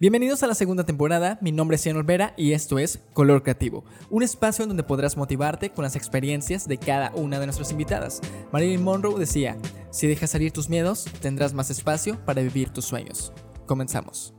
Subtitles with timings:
[0.00, 3.84] Bienvenidos a la segunda temporada, mi nombre es Ian Olvera y esto es Color Creativo,
[4.10, 8.20] un espacio en donde podrás motivarte con las experiencias de cada una de nuestras invitadas.
[8.52, 9.58] Marilyn Monroe decía,
[9.90, 13.32] si dejas salir tus miedos, tendrás más espacio para vivir tus sueños.
[13.66, 14.32] Comenzamos.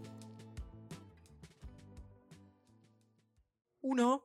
[3.82, 4.24] Uno,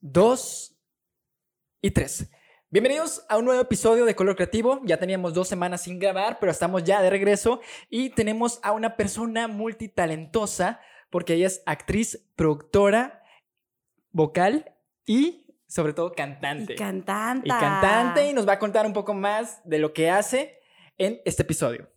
[0.00, 0.74] dos
[1.80, 2.28] y tres.
[2.72, 4.80] Bienvenidos a un nuevo episodio de Color Creativo.
[4.84, 7.60] Ya teníamos dos semanas sin grabar, pero estamos ya de regreso
[7.90, 10.80] y tenemos a una persona multitalentosa
[11.10, 13.24] porque ella es actriz, productora,
[14.10, 14.74] vocal
[15.04, 16.72] y sobre todo cantante.
[16.72, 17.46] Y cantante.
[17.46, 20.58] Y cantante y nos va a contar un poco más de lo que hace
[20.96, 21.90] en este episodio.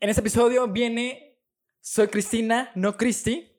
[0.00, 1.38] En este episodio viene
[1.82, 3.51] Soy Cristina, no Cristi.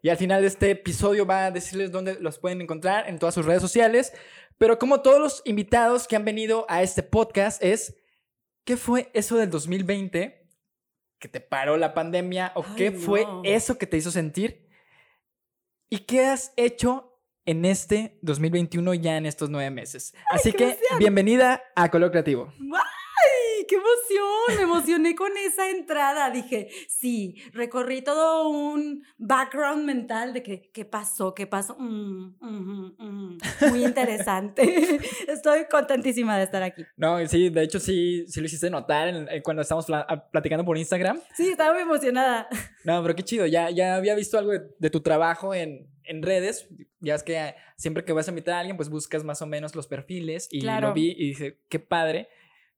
[0.00, 3.34] Y al final de este episodio va a decirles dónde los pueden encontrar en todas
[3.34, 4.12] sus redes sociales.
[4.56, 7.96] Pero como todos los invitados que han venido a este podcast es,
[8.64, 10.48] ¿qué fue eso del 2020
[11.18, 12.52] que te paró la pandemia?
[12.54, 14.68] ¿O qué fue eso que te hizo sentir?
[15.90, 20.14] ¿Y qué has hecho en este 2021 ya en estos nueve meses?
[20.30, 22.52] Así que bienvenida a Color Creativo
[23.68, 26.30] qué emoción, me emocioné con esa entrada.
[26.30, 31.76] Dije, sí, recorrí todo un background mental de que, qué pasó, qué pasó.
[31.78, 33.38] Mm,
[33.70, 34.98] Muy interesante.
[35.28, 36.84] Estoy contentísima de estar aquí.
[36.96, 39.86] No, sí, de hecho sí, sí lo hiciste notar cuando estábamos
[40.32, 41.20] platicando por Instagram.
[41.34, 42.48] Sí, estaba muy emocionada.
[42.84, 46.68] No, pero qué chido, ya, ya había visto algo de, tu trabajo en, en redes.
[47.00, 49.76] Ya es que siempre que vas a invitar a alguien, pues buscas más o menos
[49.76, 52.28] los perfiles y lo vi y dije, qué padre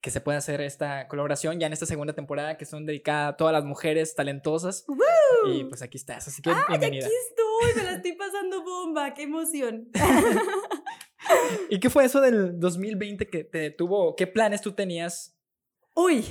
[0.01, 3.37] que se puede hacer esta colaboración ya en esta segunda temporada que son dedicadas a
[3.37, 4.85] todas las mujeres talentosas.
[5.47, 7.07] Y pues aquí estás, así que bienvenida.
[7.07, 9.89] aquí estoy, me la estoy pasando bomba, qué emoción.
[11.71, 14.17] ¿Y qué fue eso del 2020 que te detuvo?
[14.17, 15.37] ¿Qué planes tú tenías?
[15.95, 16.25] Uy,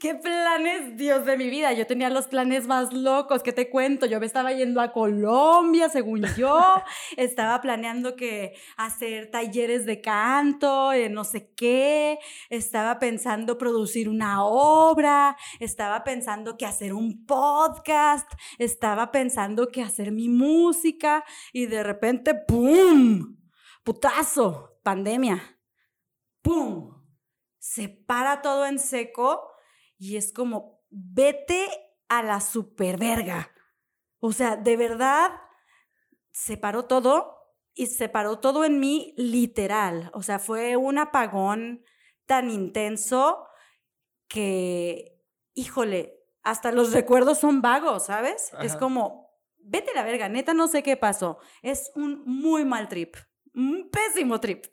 [0.00, 1.72] ¿Qué planes, Dios de mi vida?
[1.72, 4.06] Yo tenía los planes más locos, ¿qué te cuento?
[4.06, 6.60] Yo me estaba yendo a Colombia, según yo,
[7.16, 12.18] estaba planeando que hacer talleres de canto, no sé qué,
[12.48, 20.12] estaba pensando producir una obra, estaba pensando que hacer un podcast, estaba pensando que hacer
[20.12, 23.36] mi música y de repente, ¡pum!
[23.84, 25.58] Putazo, pandemia.
[26.42, 27.02] ¡Pum!
[27.58, 29.48] Se para todo en seco
[29.98, 31.68] y es como, vete
[32.08, 33.52] a la superverga.
[34.20, 35.32] O sea, de verdad,
[36.30, 37.36] se paró todo
[37.74, 40.10] y se paró todo en mí literal.
[40.14, 41.84] O sea, fue un apagón
[42.26, 43.46] tan intenso
[44.28, 45.20] que,
[45.54, 48.52] híjole, hasta los recuerdos son vagos, ¿sabes?
[48.62, 51.38] Es como, vete a la verga, neta, no sé qué pasó.
[51.62, 53.16] Es un muy mal trip,
[53.54, 54.64] un pésimo trip.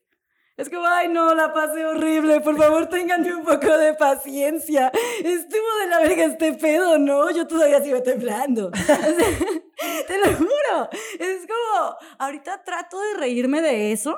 [0.57, 2.39] Es como, ay, no, la pasé horrible.
[2.39, 4.89] Por favor, ténganme un poco de paciencia.
[5.17, 7.29] Estuvo de la verga este pedo, ¿no?
[7.31, 8.71] Yo todavía sigo temblando.
[10.07, 10.89] te lo juro.
[11.19, 14.16] Es como, ahorita trato de reírme de eso.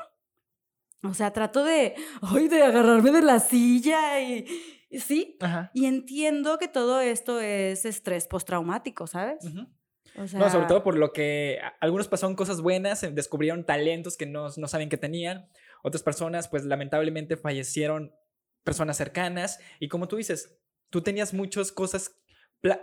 [1.04, 4.46] O sea, trato de, ay, de agarrarme de la silla y,
[4.92, 5.40] sí.
[5.74, 9.40] Y entiendo que todo esto es estrés postraumático, ¿sabes?
[10.16, 14.68] no, sobre todo por lo que algunos pasaron cosas buenas, descubrieron talentos que no, no
[14.68, 15.48] saben que tenían
[15.84, 18.14] otras personas, pues lamentablemente fallecieron
[18.64, 19.60] personas cercanas.
[19.80, 22.20] Y como tú dices, tú tenías muchas cosas,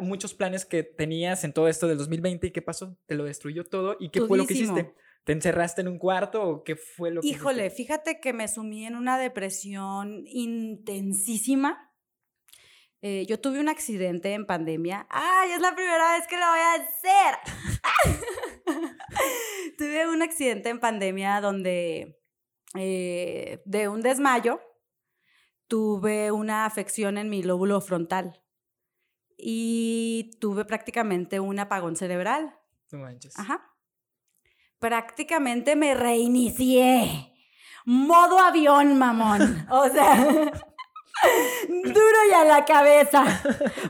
[0.01, 2.99] muchos planes que tenías en todo esto del 2020 y qué pasó?
[3.07, 3.97] Te lo destruyó todo.
[4.01, 4.95] ¿Y qué fue lo que hiciste?
[5.25, 8.87] ¿Te encerraste en un cuarto o qué fue lo que Híjole, fíjate que me sumí
[8.87, 11.91] en una depresión intensísima.
[13.01, 15.07] Eh, yo tuve un accidente en pandemia.
[15.11, 17.39] ¡Ay, es la primera vez que lo voy a hacer!
[19.79, 22.19] tuve un accidente en pandemia donde
[22.75, 24.61] eh, de un desmayo,
[25.69, 28.43] tuve una afección en mi lóbulo frontal
[29.37, 32.55] y tuve prácticamente un apagón cerebral.
[32.91, 33.39] No manches.
[33.39, 33.71] Ajá.
[34.79, 37.33] Prácticamente me reinicié.
[37.85, 39.67] Modo avión, mamón.
[39.71, 40.17] O sea,
[41.69, 43.25] duro y a la cabeza.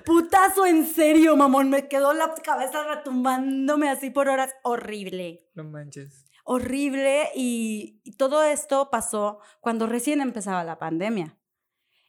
[0.05, 1.71] Putazo en serio, mamón.
[1.71, 4.55] Me quedó la cabeza retumbándome así por horas.
[4.63, 5.49] Horrible.
[5.55, 11.37] No manches horrible y, todo esto pasó cuando recién empezaba la pandemia.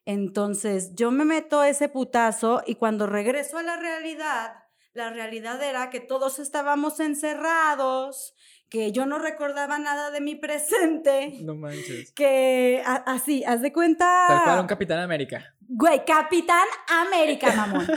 [0.05, 4.53] Entonces yo me meto ese putazo y cuando regreso a la realidad,
[4.93, 8.35] la realidad era que todos estábamos encerrados,
[8.69, 11.39] que yo no recordaba nada de mi presente.
[11.41, 12.11] No manches.
[12.11, 14.25] Que así, haz de cuenta.
[14.27, 15.54] Tal cual un Capitán América.
[15.67, 17.87] Güey, Capitán América, mamón.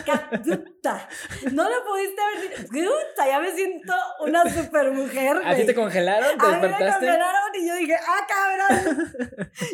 [1.52, 2.92] No lo pudiste haber dicho.
[3.16, 5.36] Ya me siento una super mujer.
[5.44, 6.38] ¿A ti te congelaron?
[6.38, 9.12] ¿Te A mí me congelaron y yo dije, ah, cabrón.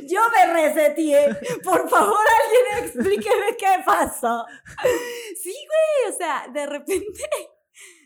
[0.09, 1.29] Yo me reseteé.
[1.63, 4.45] Por favor, alguien explíqueme qué pasó.
[5.41, 6.13] Sí, güey.
[6.13, 7.23] O sea, de repente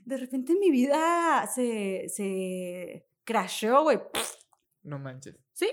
[0.09, 4.01] de repente mi vida se, se crashó, güey.
[4.83, 5.37] No manches.
[5.53, 5.69] ¿Sí?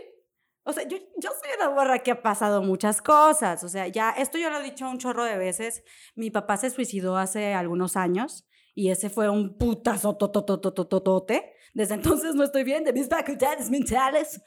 [0.68, 3.64] O sea, yo, yo soy una borra que ha pasado muchas cosas.
[3.64, 5.84] O sea, ya, esto yo lo he dicho un chorro de veces.
[6.16, 11.54] Mi papá se suicidó hace algunos años y ese fue un putazo totototototote.
[11.76, 14.42] Desde entonces no estoy bien de mis facultades mentales,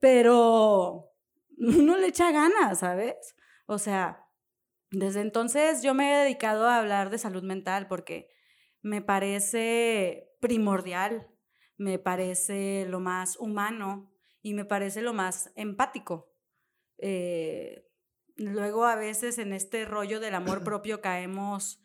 [0.00, 1.12] pero
[1.58, 3.36] uno le echa ganas, ¿sabes?
[3.66, 4.26] O sea,
[4.90, 8.28] desde entonces yo me he dedicado a hablar de salud mental porque
[8.82, 11.28] me parece primordial,
[11.76, 14.11] me parece lo más humano
[14.42, 16.32] y me parece lo más empático.
[16.98, 17.88] Eh,
[18.36, 21.80] luego a veces en este rollo del amor propio caemos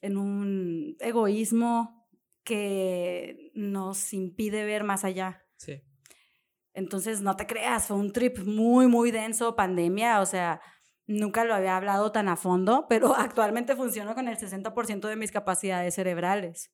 [0.00, 2.08] en un egoísmo
[2.44, 5.44] que nos impide ver más allá.
[5.56, 5.82] Sí.
[6.78, 10.60] Entonces, no te creas, fue un trip muy, muy denso, pandemia, o sea,
[11.06, 15.32] nunca lo había hablado tan a fondo, pero actualmente funciono con el 60% de mis
[15.32, 16.72] capacidades cerebrales.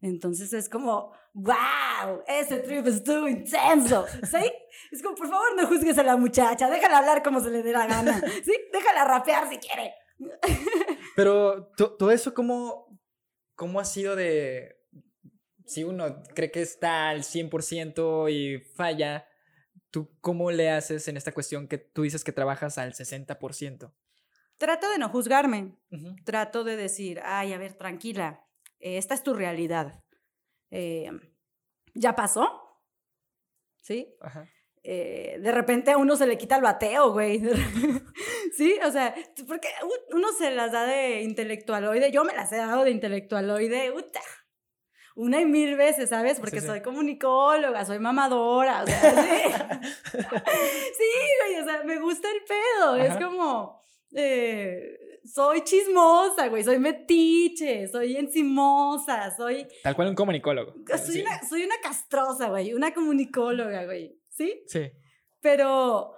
[0.00, 4.52] Entonces es como, wow, ese trip estuvo intenso, ¿sí?
[4.90, 7.72] Es como, por favor, no juzgues a la muchacha, déjala hablar como se le dé
[7.72, 8.52] la gana, ¿sí?
[8.72, 9.94] Déjala rapear si quiere.
[11.16, 12.98] Pero todo eso, ¿cómo,
[13.54, 14.78] ¿cómo ha sido de...
[15.64, 19.26] Si uno cree que está al 100% y falla,
[19.90, 23.92] ¿tú cómo le haces en esta cuestión que tú dices que trabajas al 60%?
[24.58, 25.76] Trato de no juzgarme,
[26.24, 28.44] trato de decir, ay, a ver, tranquila,
[28.78, 30.01] esta es tu realidad.
[30.72, 31.10] Eh,
[31.94, 32.80] ¿Ya pasó?
[33.80, 34.16] ¿Sí?
[34.82, 37.40] Eh, de repente a uno se le quita el bateo, güey.
[38.56, 39.14] sí, o sea,
[39.46, 39.68] porque
[40.12, 42.10] uno se las da de intelectualoide.
[42.10, 44.20] Yo me las he dado de intelectualoide, uta,
[45.14, 46.40] una y mil veces, ¿sabes?
[46.40, 49.80] Porque soy comunicóloga, soy mamadora, o sea,
[50.12, 51.10] sí.
[51.44, 52.96] güey, o sea, me gusta el pedo.
[52.96, 53.82] Es como,
[54.14, 59.66] eh, soy chismosa, güey, soy metiche, soy encimosa, soy...
[59.82, 60.74] Tal cual un comunicólogo.
[61.04, 64.62] Soy, una, soy una castrosa, güey, una comunicóloga, güey, ¿sí?
[64.66, 64.90] Sí.
[65.40, 66.12] Pero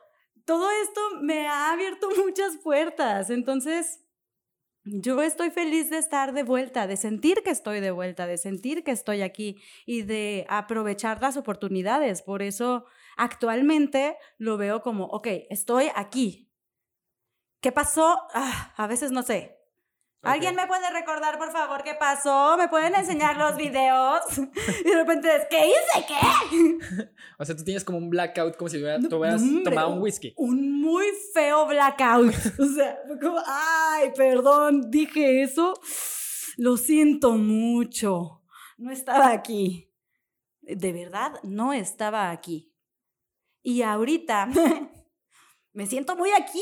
[0.45, 4.01] todo esto me ha abierto muchas puertas, entonces...
[4.87, 8.85] Yo estoy feliz de estar de vuelta, de sentir que estoy de vuelta, de sentir
[8.85, 9.57] que estoy aquí
[9.87, 12.21] y de aprovechar las oportunidades.
[12.21, 12.85] Por eso
[13.17, 16.51] actualmente lo veo como, ok, estoy aquí,
[17.65, 18.19] ¿Qué pasó?
[18.35, 19.59] Ah, a veces no sé.
[20.21, 22.59] ¿Alguien me puede recordar, por favor, qué pasó?
[22.59, 24.21] ¿Me pueden enseñar los videos?
[24.85, 26.07] Y de repente es, ¿qué hice?
[26.07, 27.09] ¿Qué?
[27.39, 30.35] o sea, tú tienes como un blackout, como si hubieras, tomado un whisky.
[30.37, 32.35] Un muy feo blackout.
[32.59, 35.73] o sea, como, ay, perdón, dije eso.
[36.59, 38.43] Lo siento mucho.
[38.77, 39.91] No estaba aquí.
[40.61, 42.75] De verdad, no estaba aquí.
[43.63, 44.51] Y ahorita
[45.73, 46.61] me siento muy aquí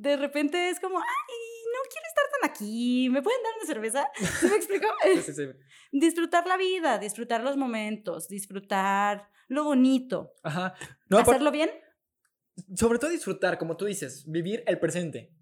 [0.00, 1.04] de repente es como, ay,
[1.72, 4.06] no quiero estar tan aquí, ¿me pueden dar una cerveza?
[4.40, 4.86] ¿Sí me explico?
[5.22, 5.46] sí, sí,
[5.92, 10.34] disfrutar la vida, disfrutar los momentos, disfrutar lo bonito.
[10.42, 10.74] Ajá.
[11.10, 11.70] ¿Hacerlo bien?
[12.74, 15.32] Sobre todo disfrutar, como tú dices, vivir el presente.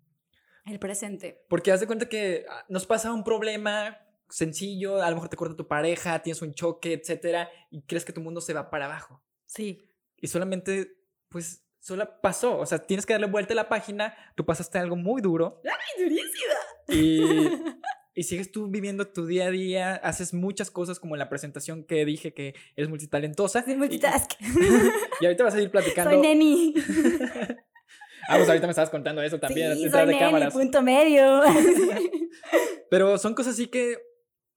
[0.66, 1.44] El presente.
[1.48, 3.98] Porque haz de cuenta que ah, nos pasa un problema
[4.28, 8.12] sencillo, a lo mejor te corta tu pareja, tienes un choque, etcétera, y crees que
[8.12, 9.22] tu mundo se va para abajo.
[9.46, 9.86] Sí.
[10.16, 10.96] Y solamente,
[11.28, 12.58] pues, solo pasó.
[12.58, 15.60] O sea, tienes que darle vuelta a la página, tú pasaste algo muy duro.
[15.64, 16.54] ¡Ay, durísima!
[16.88, 17.50] Y,
[18.20, 21.84] y sigues tú viviendo tu día a día, haces muchas cosas como en la presentación
[21.84, 23.62] que dije que eres multitalentosa.
[23.62, 24.32] Sí, multitask.
[25.20, 26.10] Y, ahorita vas a ir platicando.
[26.10, 26.74] Soy neni.
[28.26, 31.42] Ah, pues ahorita me estabas contando eso también, sí, soy de neni, punto medio.
[32.88, 33.98] Pero son cosas así que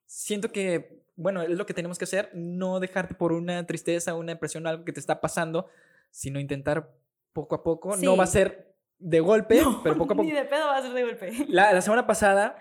[0.06, 4.32] siento que, bueno, es lo que tenemos que hacer, no dejarte por una tristeza, una
[4.32, 5.68] depresión, algo que te está pasando,
[6.12, 6.94] sino intentar
[7.38, 7.96] poco a poco.
[7.98, 10.24] No va a ser de golpe, pero poco a poco.
[10.24, 11.32] Ni de pedo va a ser de golpe.
[11.50, 12.58] La, semana pasada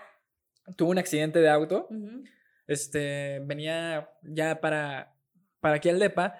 [0.75, 1.89] tuve un accidente de auto.
[2.67, 5.17] Este, venía ya para,
[5.61, 6.39] para aquí al DEPA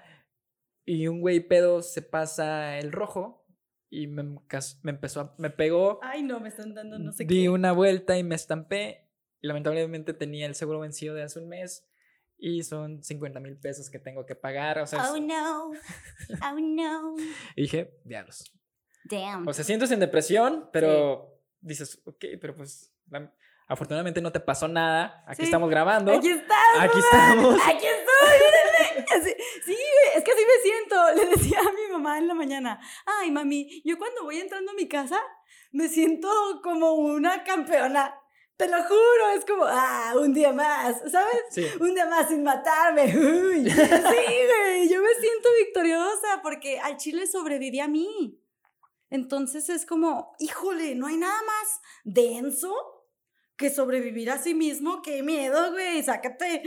[0.85, 3.47] y un güey pedo se pasa el rojo
[3.89, 5.99] y me, me empezó me pegó.
[6.03, 7.33] Ay, no, me están dando no sé qué.
[7.33, 9.09] Di una vuelta y me estampé
[9.41, 11.89] y lamentablemente tenía el seguro vencido de hace un mes
[12.37, 14.79] y son 50 mil pesos que tengo que pagar.
[14.79, 17.15] O sea, oh no, oh no.
[17.55, 18.51] y dije, diablos.
[19.05, 19.47] Damn.
[19.47, 22.93] O sea, sientes en depresión, pero dices, ok, pero pues
[23.67, 25.23] afortunadamente no te pasó nada.
[25.27, 26.11] Aquí estamos grabando.
[26.11, 26.79] Aquí estamos.
[26.79, 27.61] Aquí estamos.
[27.65, 28.67] Aquí estoy.
[29.65, 29.77] Sí,
[30.15, 30.95] es que así me siento.
[31.15, 34.75] Le decía a mi mamá en la mañana, ay, mami, yo cuando voy entrando a
[34.75, 35.19] mi casa
[35.71, 36.29] me siento
[36.63, 38.15] como una campeona
[38.57, 41.41] te lo juro, es como, ah, un día más, ¿sabes?
[41.51, 41.65] Sí.
[41.79, 43.03] Un día más sin matarme.
[43.05, 43.69] Uy.
[43.69, 48.41] Sí, güey, yo me siento victoriosa porque al chile sobreviví a mí.
[49.09, 52.73] Entonces es como, híjole, no hay nada más denso
[53.55, 56.63] que sobrevivir a sí mismo, qué miedo, güey, sácate.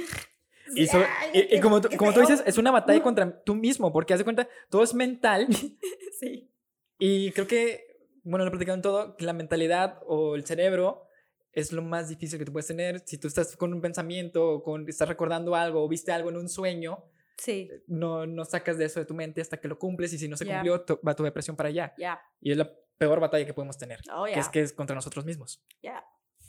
[0.74, 3.54] Y, sobre- Ay, y- y como, tú- como tú dices, es una batalla contra tú
[3.54, 5.46] mismo, porque haz de cuenta, todo es mental
[6.20, 6.50] Sí.
[6.98, 11.06] y creo que, bueno, lo he platicado en todo, que la mentalidad o el cerebro
[11.52, 13.00] es lo más difícil que tú puedes tener.
[13.06, 16.36] Si tú estás con un pensamiento o con, estás recordando algo o viste algo en
[16.36, 17.04] un sueño,
[17.36, 20.28] Sí, no, no sacas de eso de tu mente hasta que lo cumples y si
[20.28, 21.94] no se cumplió, va tu depresión para allá.
[21.96, 22.20] ya.
[22.38, 25.24] Y es la peor batalla que podemos tener, Oh, que es que es contra nosotros
[25.24, 25.64] mismos.
[25.82, 26.04] Ya.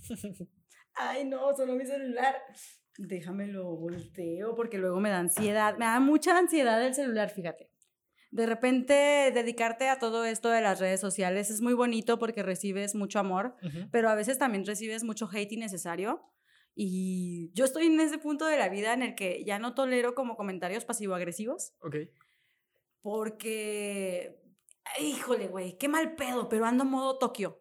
[0.95, 2.35] Ay, no, sonó mi celular.
[2.97, 5.77] Déjamelo volteo porque luego me da ansiedad.
[5.77, 7.70] Me da mucha ansiedad el celular, fíjate.
[8.31, 8.93] De repente,
[9.33, 13.55] dedicarte a todo esto de las redes sociales es muy bonito porque recibes mucho amor,
[13.91, 16.23] pero a veces también recibes mucho hate innecesario.
[16.73, 20.15] Y yo estoy en ese punto de la vida en el que ya no tolero
[20.15, 21.95] como comentarios pasivo-agresivos Ok.
[23.01, 24.41] porque,
[24.99, 27.59] híjole, güey, qué mal pedo, pero ando modo Tokio.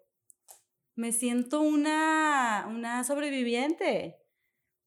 [0.95, 4.19] Me siento una, una sobreviviente.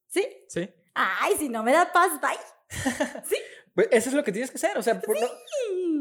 [0.08, 0.26] ¿Sí?
[0.48, 0.70] Sí.
[0.94, 2.70] Ay, si no me da paz, bye.
[3.74, 4.78] Pues eso es lo que tienes que hacer.
[4.78, 5.30] O sea, por no-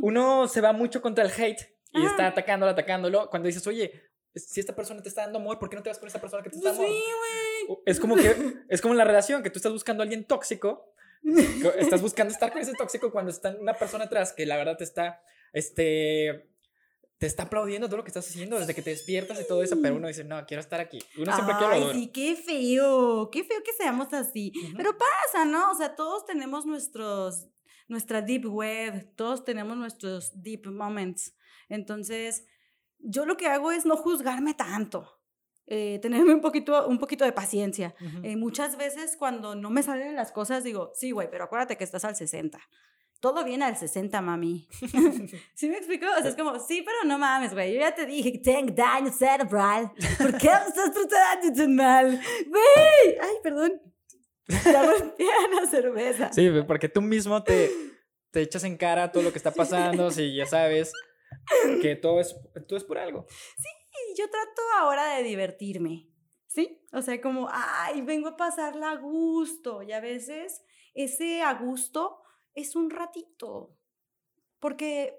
[0.02, 1.60] uno se va mucho contra el hate
[1.92, 2.10] y Ajá.
[2.10, 3.30] está atacándolo, atacándolo.
[3.30, 3.92] Cuando dices, oye,
[4.34, 6.42] si esta persona te está dando amor, ¿por qué no te vas con esta persona
[6.42, 7.66] que te está Pues dando sí, amor?
[7.68, 7.78] güey.
[7.86, 8.34] Es como que
[8.68, 10.92] es como en la relación que tú estás buscando a alguien tóxico,
[11.78, 14.84] estás buscando estar con ese tóxico cuando está una persona atrás que la verdad te
[14.84, 16.48] está este
[17.18, 19.76] te está aplaudiendo todo lo que estás haciendo desde que te despiertas y todo eso,
[19.80, 21.98] pero uno dice, "No, quiero estar aquí." Uno siempre quiere Ay, lo duro.
[22.00, 24.52] sí, qué feo, qué feo que seamos así.
[24.60, 24.72] Ujú.
[24.76, 25.70] Pero pasa, ¿no?
[25.70, 27.46] O sea, todos tenemos nuestros,
[27.92, 31.36] nuestra deep web, todos tenemos nuestros deep moments.
[31.68, 32.44] Entonces,
[32.98, 35.20] yo lo que hago es no juzgarme tanto,
[35.66, 37.94] eh, tenerme un poquito, un poquito de paciencia.
[38.00, 38.24] Ujú.
[38.24, 41.84] Eh, muchas veces cuando no me salen las cosas digo, sí, güey, pero acuérdate que
[41.84, 42.58] estás al 60.
[43.20, 44.66] Todo viene al 60, mami.
[45.54, 46.06] ¿Sí me explico?
[46.18, 47.74] O sea, es como, sí, pero no mames, güey.
[47.74, 49.92] Yo ya te dije tengo daño cerebral.
[50.18, 52.20] ¿Por qué me estás tratando tan mal?
[52.48, 53.18] Güey.
[53.20, 53.91] Ay, perdón.
[54.74, 56.32] A la cerveza.
[56.32, 57.70] Sí, porque tú mismo te,
[58.30, 60.92] te echas en cara todo lo que está pasando, si ya sabes
[61.80, 63.26] que todo es, todo es por algo.
[64.10, 66.08] Y yo trato ahora de divertirme.
[66.46, 66.82] ¿Sí?
[66.92, 69.82] O sea, como, ay, vengo a pasarla a gusto.
[69.82, 72.20] Y a veces ese a gusto
[72.54, 73.74] es un ratito.
[74.60, 75.18] Porque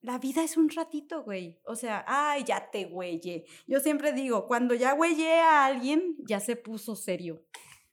[0.00, 1.60] la vida es un ratito, güey.
[1.64, 3.44] O sea, ay, ya te güeyé.
[3.66, 7.44] Yo siempre digo, cuando ya güeyé a alguien, ya se puso serio.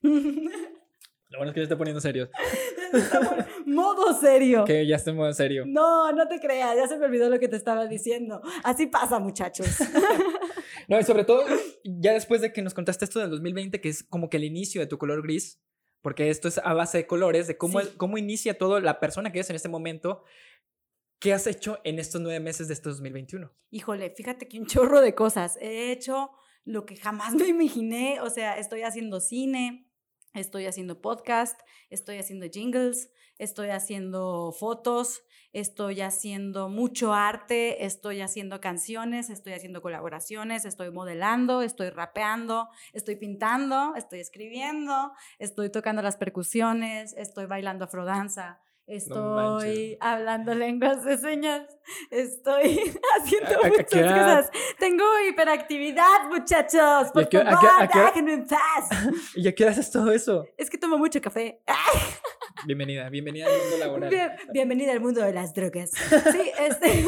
[0.02, 2.28] Lo bueno es que ya está poniendo serio.
[3.66, 4.64] Modo serio.
[4.64, 5.64] Que ya estemos en serio.
[5.66, 8.40] No, no te creas, ya se me olvidó lo que te estaba diciendo.
[8.64, 9.66] Así pasa, muchachos.
[10.88, 11.44] No, y sobre todo,
[11.84, 14.80] ya después de que nos contaste esto del 2020, que es como que el inicio
[14.80, 15.62] de tu color gris,
[16.02, 17.90] porque esto es a base de colores, de cómo, Sí.
[17.96, 20.24] cómo inicia todo la persona que eres en este momento,
[21.20, 23.52] ¿qué has hecho en estos nueve meses de este 2021?
[23.70, 25.58] Híjole, fíjate que un chorro de cosas.
[25.60, 26.30] He hecho
[26.64, 28.20] lo que jamás me imaginé.
[28.22, 29.88] O sea, estoy haciendo cine,
[30.34, 31.60] estoy haciendo podcast,
[31.90, 35.22] estoy haciendo jingles, estoy haciendo fotos,
[35.52, 43.16] estoy haciendo mucho arte, estoy haciendo canciones, estoy haciendo colaboraciones, estoy modelando, estoy rapeando, estoy
[43.16, 48.60] pintando, estoy escribiendo, estoy tocando las percusiones, estoy bailando afrodanza.
[48.90, 51.62] Estoy hablando lenguas de señas.
[52.10, 54.50] Estoy haciendo ¿A- a- a muchas cosas.
[54.78, 57.08] Tengo hiperactividad, muchachos.
[57.08, 58.88] ¿Y Por a a favor, a déjenme en paz.
[59.36, 60.44] ¿Y ya qué haces todo eso?
[60.56, 61.62] Es que tomo mucho café.
[62.66, 64.10] Bienvenida, bienvenida al mundo laboral.
[64.10, 65.90] Bien- bienvenida al mundo de las drogas.
[65.92, 67.06] Sí, este.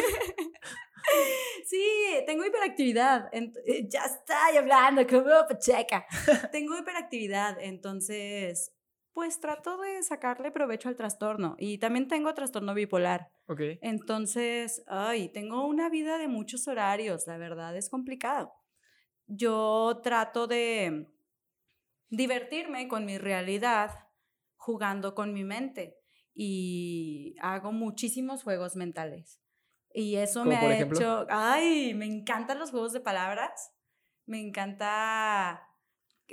[1.67, 1.85] Sí,
[2.27, 3.29] tengo hiperactividad.
[3.33, 3.51] eh,
[3.89, 6.07] ya estoy hablando como pacheca.
[6.53, 8.73] Tengo hiperactividad, entonces,
[9.13, 11.55] pues trato de sacarle provecho al trastorno.
[11.59, 13.31] Y también tengo trastorno bipolar.
[13.47, 13.61] Ok.
[13.81, 18.53] Entonces, ay, tengo una vida de muchos horarios, la verdad es complicado.
[19.27, 21.09] Yo trato de
[22.09, 23.91] divertirme con mi realidad
[24.57, 25.97] jugando con mi mente
[26.35, 29.41] y hago muchísimos juegos mentales.
[29.95, 30.99] Y eso ¿Como me ha ejemplo?
[30.99, 33.73] hecho, ay, me encantan los juegos de palabras,
[34.27, 35.72] me encanta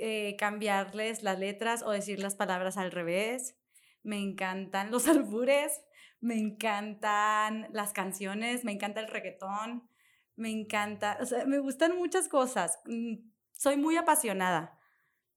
[0.00, 3.56] eh, cambiarles las letras o decir las palabras al revés,
[4.02, 5.80] me encantan los albures,
[6.20, 9.88] me encantan las canciones, me encanta el reggaetón,
[10.36, 12.80] me encanta, o sea, me gustan muchas cosas.
[12.86, 13.30] Mm,
[13.60, 14.78] Soy muy apasionada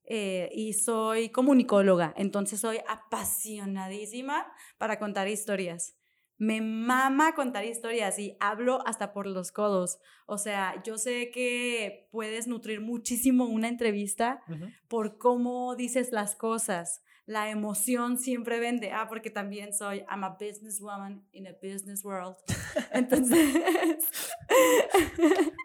[0.06, 5.98] eh, y soy comunicóloga, entonces soy apasionadísima para contar historias.
[6.44, 10.00] Me mama contar historias y hablo hasta por los codos.
[10.26, 14.44] O sea, yo sé que puedes nutrir muchísimo una entrevista
[14.90, 17.02] por cómo dices las cosas.
[17.26, 18.92] La emoción siempre vende.
[18.92, 22.36] Ah, porque también soy, I'm a businesswoman in a business world.
[22.92, 23.40] Entonces,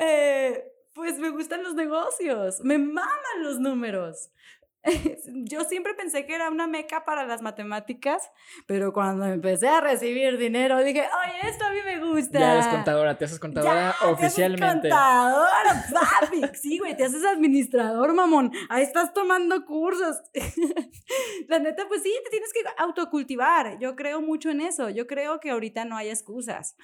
[0.00, 4.30] eh, Pues me gustan los negocios, me maman los números.
[5.44, 8.30] Yo siempre pensé que era una meca para las matemáticas,
[8.66, 12.38] pero cuando empecé a recibir dinero dije, oye, esto a mí me gusta.
[12.38, 14.88] Ya eres contadora, te haces contadora Ya, oficialmente.
[14.88, 15.84] Te haces contadora,
[16.20, 16.42] papi.
[16.58, 18.50] Sí, güey, te haces administrador, mamón.
[18.68, 20.16] Ahí estás tomando cursos.
[21.48, 23.78] La neta, pues sí, te tienes que autocultivar.
[23.78, 24.88] Yo creo mucho en eso.
[24.90, 26.76] Yo creo que ahorita no hay excusas.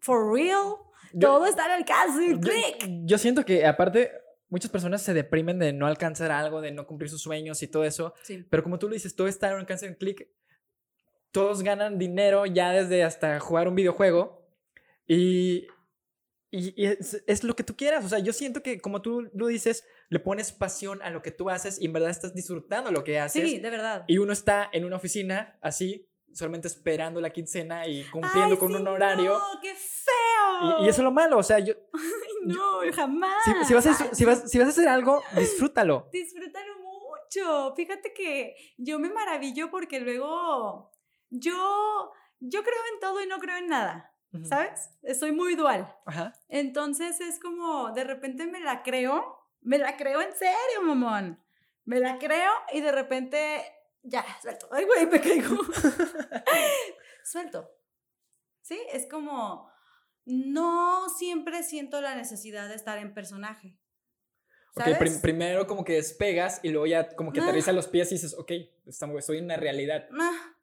[0.00, 0.74] For real,
[1.12, 2.88] Yo- todo está al alcance Yo- clic.
[3.04, 4.10] Yo siento que aparte
[4.52, 7.84] muchas personas se deprimen de no alcanzar algo, de no cumplir sus sueños y todo
[7.84, 8.46] eso, Sí.
[8.50, 10.28] pero como tú lo dices, todo está al alcance de un clic.
[11.30, 14.46] Todos ganan dinero ya desde hasta jugar un videojuego
[15.06, 15.66] y,
[16.50, 18.04] y, y es, es lo que tú quieras.
[18.04, 21.30] O sea, yo siento que como tú lo dices, le pones pasión a lo que
[21.30, 23.48] tú haces y en verdad estás disfrutando lo que haces.
[23.50, 24.04] Sí, de verdad.
[24.06, 28.68] Y uno está en una oficina así, solamente esperando la quincena y cumpliendo Ay, con
[28.70, 29.38] sí, un horario.
[29.38, 30.80] No, ¡Qué feo!
[30.80, 31.74] Y, y eso es lo malo, o sea, yo,
[32.44, 33.34] No, jamás.
[33.44, 36.08] si, si vas a, hacer- si, vas, si vas a hacer algo, disfrútalo.
[36.12, 37.74] Disfrútalo mucho.
[37.76, 40.90] Fíjate que yo me maravillo porque luego
[41.30, 44.08] yo, yo creo en todo y no creo en nada.
[44.44, 44.88] ¿sabes?
[45.18, 45.94] Soy muy dual.
[46.06, 46.32] Ajá.
[46.48, 51.38] Entonces es como, de repente me la creo, me la creo en serio, mamón.
[51.84, 53.62] Me la creo y de repente,
[54.02, 54.68] ya, suelto.
[54.72, 55.56] Ay, güey, me caigo.
[57.24, 57.70] suelto.
[58.60, 59.70] Sí, es como,
[60.24, 63.76] no siempre siento la necesidad de estar en personaje.
[64.74, 64.84] Ok,
[65.20, 67.44] primero como que despegas y luego ya como que Ah.
[67.44, 68.52] aterriza los pies y dices, ok,
[68.86, 70.08] estamos, estoy en una realidad.
[70.18, 70.56] Ah,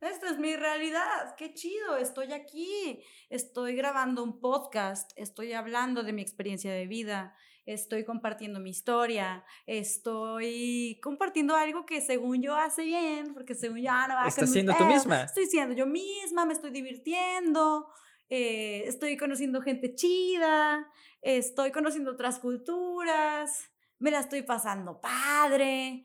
[0.00, 6.12] esta es mi realidad, qué chido, estoy aquí, estoy grabando un podcast, estoy hablando de
[6.12, 7.34] mi experiencia de vida,
[7.66, 13.90] estoy compartiendo mi historia, estoy compartiendo algo que según yo hace bien, porque según yo
[13.90, 15.22] ah, no va a Estás siendo tú misma.
[15.22, 17.88] Estoy siendo yo misma, me estoy divirtiendo,
[18.28, 20.86] eh, estoy conociendo gente chida,
[21.20, 26.04] estoy conociendo otras culturas, me la estoy pasando padre.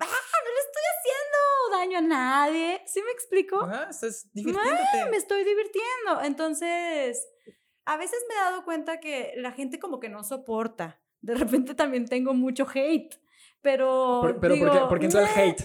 [0.00, 2.82] Ah, no le estoy haciendo daño a nadie.
[2.86, 3.62] ¿Sí me explico?
[3.62, 5.10] Ajá, estás divirtiéndote.
[5.10, 6.22] Me estoy divirtiendo.
[6.24, 7.26] Entonces,
[7.86, 11.00] a veces me he dado cuenta que la gente como que no soporta.
[11.20, 13.14] De repente también tengo mucho hate.
[13.62, 14.18] Pero.
[14.22, 15.62] Por- pero ¿por, qué, digo, por qué entró el hate?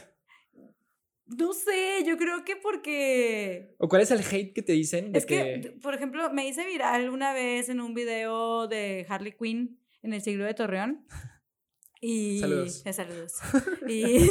[1.27, 3.75] No sé, yo creo que porque.
[3.77, 5.11] ¿O cuál es el hate que te dicen?
[5.11, 9.33] De Es que, por ejemplo, me hice viral una vez en un video de Harley
[9.33, 11.05] Quinn en el siglo de Torreón.
[12.01, 12.81] Y, Saludos.
[12.85, 13.33] eh, saludos.
[13.89, 14.29] Y,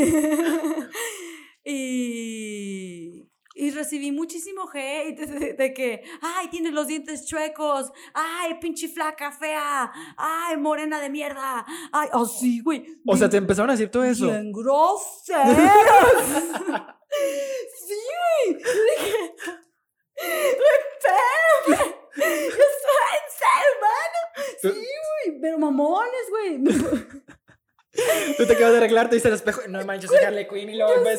[1.64, 3.28] y,
[3.59, 9.33] y recibí muchísimo hate de, de que, ay, tienes los dientes chuecos, ay, pinche flaca
[9.33, 13.01] fea, ay, morena de mierda, ay, así, güey.
[13.05, 14.27] O sea, te empezaron a decir todo eso.
[14.27, 15.18] Bien groseros.
[17.87, 18.62] sí, güey.
[18.62, 19.35] Yo dije,
[21.66, 21.97] espérame.
[22.14, 24.21] Estoy en ser humano.
[24.62, 25.40] Sí, güey.
[25.40, 26.62] Pero mamones, güey.
[28.37, 30.77] Tú te acabas de arreglar, te dices al espejo, no manches, soy Harley Quinn y
[30.77, 31.18] luego ves...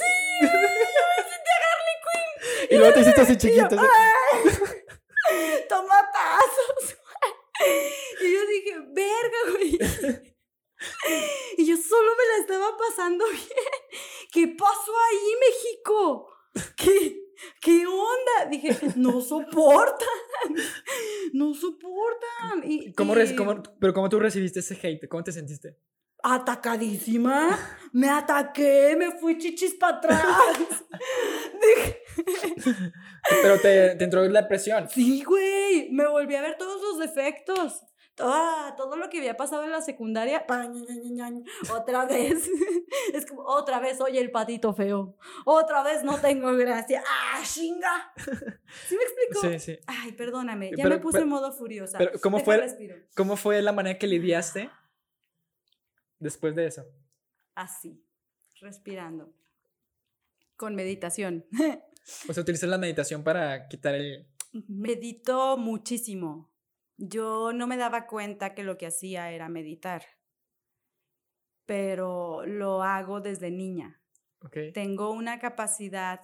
[2.69, 3.75] y luego te hiciste así chiquito.
[5.69, 6.97] Toma tazos.
[8.21, 9.77] Y yo dije, verga, güey.
[11.57, 13.47] Y yo solo me la estaba pasando bien.
[14.31, 16.29] ¿Qué pasó ahí, México?
[16.77, 17.21] ¿Qué,
[17.61, 18.49] qué onda?
[18.49, 20.07] Dije, no soportan.
[21.33, 22.63] No soportan.
[22.63, 25.07] Y, ¿Cómo, y cómo- pero ¿cómo tú recibiste ese hate?
[25.09, 25.77] ¿Cómo te sentiste?
[26.23, 27.57] Atacadísima.
[27.93, 30.23] Me ataqué, me fui chichis para atrás.
[31.61, 32.01] Dije,
[33.41, 34.89] Pero te, te entró la presión.
[34.89, 37.81] Sí, güey, me volví a ver todos los defectos.
[38.15, 40.45] Toda, todo lo que había pasado en la secundaria,
[41.73, 42.49] otra vez.
[43.13, 45.15] Es como, otra vez soy el patito feo.
[45.45, 47.01] Otra vez no tengo gracia.
[47.07, 48.11] ¡Ah, chinga!
[48.17, 49.41] ¿Sí me explico?
[49.41, 49.79] Sí, sí.
[49.87, 51.97] Ay, perdóname, ya Pero- me puse pero- en modo furiosa.
[51.97, 52.95] pero, ¿cómo Deja fue- respiro.
[53.15, 54.69] ¿Cómo fue la manera que lidiaste
[56.19, 56.83] después de eso?
[57.55, 58.03] Así,
[58.59, 59.31] respirando.
[60.57, 61.45] Con meditación.
[62.27, 64.27] O sea, utilizas la meditación para quitar el...
[64.67, 66.51] Medito muchísimo.
[66.97, 70.03] Yo no me daba cuenta que lo que hacía era meditar,
[71.65, 74.01] pero lo hago desde niña.
[74.41, 74.57] Ok.
[74.73, 76.19] Tengo una capacidad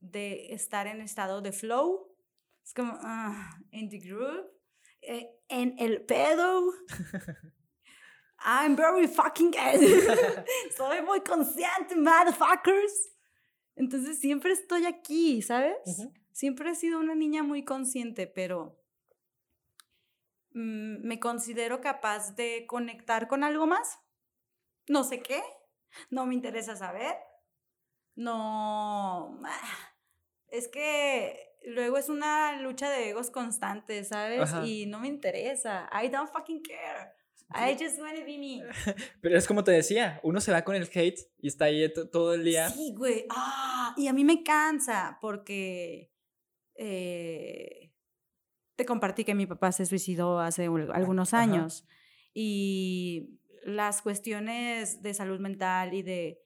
[0.00, 2.16] de estar en estado de flow.
[2.64, 4.50] Es como, ah, in the groove,
[5.02, 6.72] eh, en el pedo.
[8.42, 9.80] I'm very fucking good.
[10.76, 13.10] Soy muy consciente, motherfuckers.
[13.80, 15.74] Entonces siempre estoy aquí, ¿sabes?
[16.32, 18.78] Siempre he sido una niña muy consciente, pero
[20.52, 23.98] mm, me considero capaz de conectar con algo más.
[24.86, 25.42] No sé qué,
[26.10, 27.16] no me interesa saber.
[28.16, 29.94] No, ah,
[30.48, 34.42] es que luego es una lucha de egos constante, ¿sabes?
[34.42, 34.66] Ajá.
[34.66, 35.88] Y no me interesa.
[35.90, 37.14] I don't fucking care.
[37.54, 38.62] I just wanna be me.
[39.20, 42.08] Pero es como te decía, uno se va con el hate y está ahí to-
[42.08, 42.68] todo el día.
[42.70, 43.26] Sí, güey.
[43.30, 46.12] Ah, y a mí me cansa porque
[46.76, 47.92] eh,
[48.76, 51.42] te compartí que mi papá se suicidó hace un- algunos ajá.
[51.42, 51.86] años
[52.32, 56.42] y las cuestiones de salud mental y de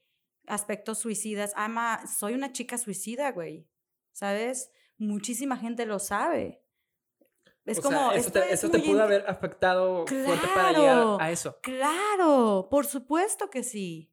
[0.47, 3.69] aspectos suicidas, ama, soy una chica suicida, güey.
[4.13, 4.71] ¿Sabes?
[4.99, 6.64] Muchísima gente lo sabe.
[7.67, 11.17] Es O como sea, eso te, es eso te pudo haber afectado fuerte para llegar
[11.21, 11.59] a eso.
[11.63, 14.11] Claro, por supuesto que sí.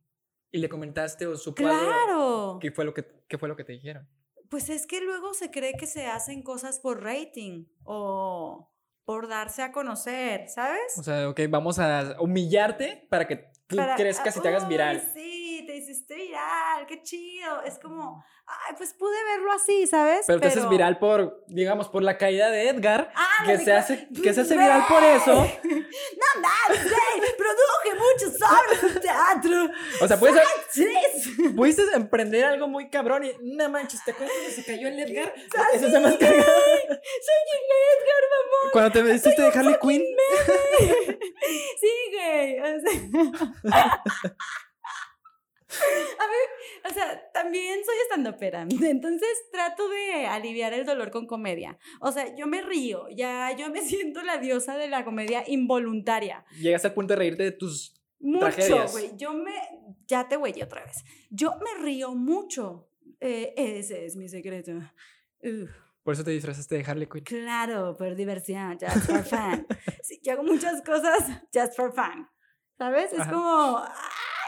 [0.52, 2.58] Y le comentaste o algo, Claro.
[2.62, 4.08] ¿Qué fue lo que qué fue lo que te dijeron?
[4.50, 8.70] Pues es que luego se cree que se hacen cosas por rating o
[9.06, 10.98] por darse a conocer, ¿sabes?
[10.98, 14.70] O sea, ok, vamos a humillarte para que tú Para- crezcas y te hagas "Ay,
[14.70, 15.12] viral.
[15.14, 15.41] Sí,
[15.82, 17.62] hiciste viral, qué chido.
[17.64, 20.24] Es como, ay, pues pude verlo así, ¿sabes?
[20.28, 23.66] Pero te haces viral por, digamos, por la caída de Edgar, Ah, que no, se
[23.66, 25.48] dijo- hace, que se hace viral por eso.
[25.92, 29.70] No mames, güey, produje muchos obras de teatro.
[30.02, 30.88] O sea, puedes, Sí.
[31.56, 35.34] pudiste emprender algo muy cabrón y no manches, ¿te acuerdas cuando se cayó el Edgar?
[35.74, 36.44] Eso es más cagado.
[36.44, 38.72] Soy el Edgar, mamá.
[38.72, 40.04] Cuando te vestiste de Harley Quinn.
[41.82, 42.60] Sí, güey.
[42.60, 44.04] O sea,
[46.20, 48.62] a ver, o sea, también soy estandopera.
[48.82, 51.78] Entonces trato de aliviar el dolor con comedia.
[52.00, 53.08] O sea, yo me río.
[53.10, 56.46] Ya yo me siento la diosa de la comedia involuntaria.
[56.60, 57.96] Llegaste al punto de reírte de tus.
[58.20, 59.12] Mucho, güey.
[59.18, 59.52] Yo me.
[60.08, 61.04] Ya te güey otra vez.
[61.30, 62.88] Yo me río mucho.
[63.20, 64.74] Eh, ese es mi secreto.
[65.42, 65.72] Uf.
[66.04, 67.24] Por eso te disfrazaste de Harley Quinn.
[67.24, 69.68] Claro, por diversión, just for fun.
[70.02, 71.20] Sí, yo hago muchas cosas
[71.54, 72.28] just for fun.
[72.78, 73.14] ¿Sabes?
[73.14, 73.32] Es Ajá.
[73.32, 73.84] como,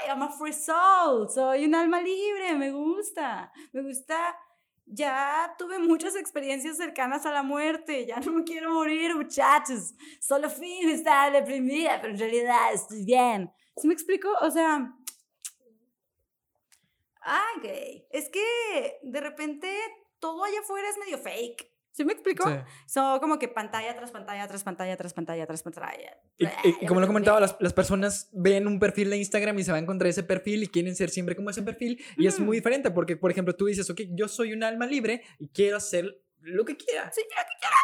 [0.10, 3.52] I'm a free soul, soy un alma libre, me gusta.
[3.72, 4.38] Me gusta.
[4.86, 9.94] Ya tuve muchas experiencias cercanas a la muerte, ya no me quiero morir, muchachos.
[10.20, 13.52] Solo fingo estar deprimida, pero en realidad estoy bien.
[13.78, 14.30] ¿Sí me explico?
[14.42, 14.94] O sea.
[17.22, 18.08] Ay, gay.
[18.12, 19.70] Es que de repente
[20.20, 21.73] todo allá afuera es medio fake.
[21.96, 22.50] ¿Sí me explico?
[22.50, 22.56] Sí.
[22.88, 26.18] Son como que pantalla tras pantalla, tras pantalla, tras pantalla, tras pantalla.
[26.38, 26.50] Y, y-
[26.82, 29.86] y como lo comentaba, las, las personas ven un perfil de Instagram y se van
[29.86, 32.04] contra ese perfil y quieren ser siempre como ese perfil.
[32.18, 35.22] Y es muy diferente porque, por ejemplo, tú dices, ok, yo soy un alma libre
[35.40, 37.12] y quiero hacer lo que quiera.
[37.14, 37.76] Sí, quiero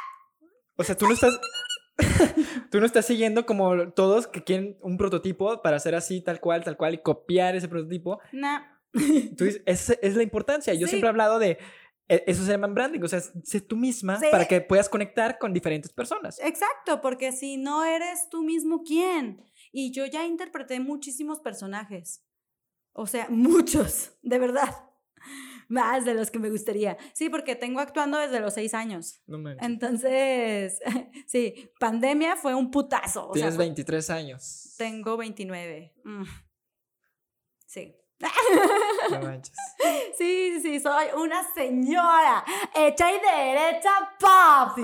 [0.76, 1.40] O sea, tú no estás.
[2.72, 6.64] tú no estás siguiendo como todos que quieren un prototipo para hacer así, tal cual,
[6.64, 8.20] tal cual, y copiar ese prototipo.
[8.32, 8.62] Nah.
[9.38, 10.74] Tú dices, esa es la importancia.
[10.74, 10.92] Yo Sí.
[10.92, 11.60] siempre he hablado de.
[12.10, 14.26] E- Eso se llama branding, o sea, sé tú misma Sí.
[14.32, 16.40] para que puedas conectar con diferentes personas.
[16.44, 19.46] Exacto, porque si no eres tú mismo, ¿quién?
[19.72, 22.26] Y yo ya interpreté muchísimos personajes.
[22.94, 24.86] O sea, muchos, de verdad.
[25.68, 26.98] Más de los que me gustaría.
[27.14, 29.22] Sí, porque tengo actuando desde los seis años.
[29.28, 29.64] No manches.
[29.68, 30.80] Entonces,
[31.28, 33.26] sí, pandemia fue un putazo.
[33.30, 34.74] o sea, Tienes fue- 23 años.
[34.80, 35.94] Tengo 29.
[36.04, 36.24] Mm.
[37.68, 37.96] Sí.
[40.18, 42.44] Sí, sí, soy una señora
[42.76, 44.84] hecha y derecha, papi.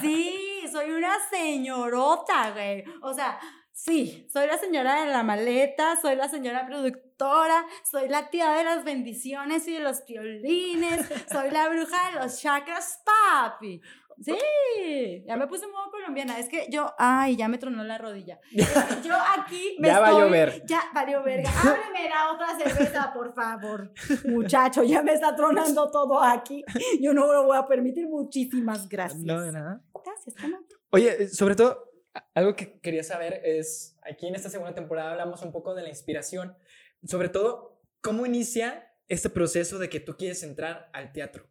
[0.00, 2.84] Sí, soy una señorota, güey.
[3.02, 3.38] O sea,
[3.72, 8.64] sí, soy la señora de la maleta, soy la señora productora, soy la tía de
[8.64, 13.80] las bendiciones y de los violines, soy la bruja de los chakras, papi.
[14.22, 16.38] Sí, ya me puse en modo colombiana.
[16.38, 18.40] Es que yo, ay, ya me tronó la rodilla.
[19.04, 20.62] Yo aquí me Ya va a llover.
[20.66, 21.50] Ya valió verga.
[21.50, 23.92] Ábreme la otra cerveza, por favor.
[24.24, 26.64] Muchacho, ya me está tronando todo aquí.
[27.00, 28.08] Yo no lo voy a permitir.
[28.08, 29.22] Muchísimas gracias.
[29.22, 29.82] No, de nada.
[30.04, 30.60] Gracias, toma.
[30.90, 31.86] Oye, eh, sobre todo,
[32.34, 35.88] algo que quería saber es, aquí en esta segunda temporada hablamos un poco de la
[35.88, 36.56] inspiración,
[37.04, 41.48] sobre todo, ¿cómo inicia este proceso de que tú quieres entrar al teatro?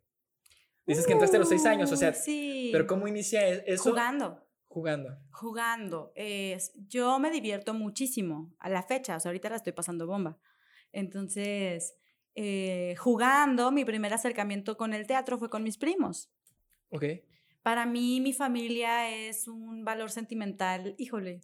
[0.85, 2.69] Dices que entraste a los seis años, o sea, sí.
[2.71, 3.89] pero ¿cómo inicia e- eso?
[3.89, 4.45] Jugando.
[4.67, 5.17] Jugando.
[5.31, 6.11] Jugando.
[6.15, 9.15] Es, yo me divierto muchísimo a la fecha.
[9.15, 10.37] O sea, ahorita la estoy pasando bomba.
[10.91, 11.95] Entonces,
[12.35, 16.29] eh, jugando, mi primer acercamiento con el teatro fue con mis primos.
[16.89, 17.05] Ok.
[17.63, 21.41] Para mí, mi familia es un valor sentimental, híjole,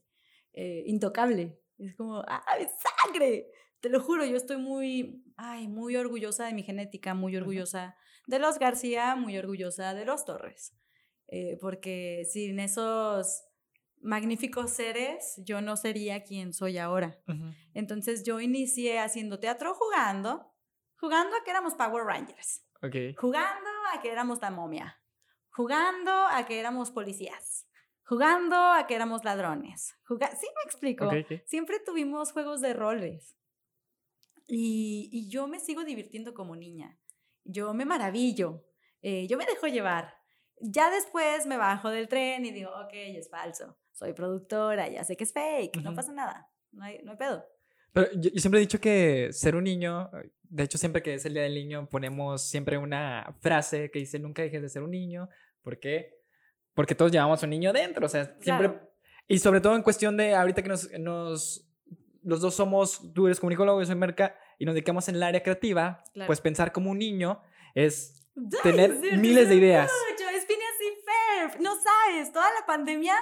[0.53, 1.57] eh, intocable.
[1.79, 3.47] Es como, ¡ah, mi sangre!
[3.79, 7.95] Te lo juro, yo estoy muy, ay, muy orgullosa de mi genética, muy orgullosa
[8.27, 10.73] de los García, muy orgullosa de los Torres.
[11.27, 13.43] Eh, porque sin esos
[14.01, 17.21] magníficos seres, yo no sería quien soy ahora.
[17.73, 20.51] Entonces, yo inicié haciendo teatro jugando,
[20.99, 22.65] jugando a que éramos Power Rangers.
[22.81, 23.17] Ok.
[23.17, 24.99] Jugando a que éramos la momia.
[25.51, 27.67] Jugando a que éramos policías.
[28.03, 29.95] Jugando a que éramos ladrones.
[30.07, 31.09] Juga sí, me explico.
[31.45, 33.37] Siempre tuvimos juegos de roles.
[34.47, 36.99] Y, y yo me sigo divirtiendo como niña.
[37.43, 38.65] Yo me maravillo.
[39.01, 40.13] eh, yo me dejo llevar.
[40.59, 43.77] Ya después me bajo del tren y digo, ok, es falso.
[43.91, 46.49] Soy productora, ya sé que es fake, no pasa nada.
[46.71, 47.43] No hay, no hay pedo.
[47.93, 50.09] Pero yo, yo siempre he dicho que ser un niño,
[50.43, 54.19] de hecho siempre que es el Día del Niño ponemos siempre una frase que dice
[54.19, 55.29] nunca dejes de ser un niño.
[55.61, 56.19] ¿Por qué?
[56.73, 58.69] Porque todos llevamos un niño dentro, o sea, siempre...
[58.69, 58.91] Claro.
[59.27, 61.67] Y sobre todo en cuestión de ahorita que nos, nos...
[62.23, 65.41] Los dos somos, tú eres comunicólogo, yo soy merca, y nos dedicamos en el área
[65.41, 66.27] creativa, Claro.
[66.27, 67.41] pues pensar como un niño
[67.73, 68.23] es
[68.61, 69.91] tener miles de ideas.
[70.11, 71.61] mucho, Es Phineas y Ferb.
[71.61, 73.15] No sabes, toda la pandemia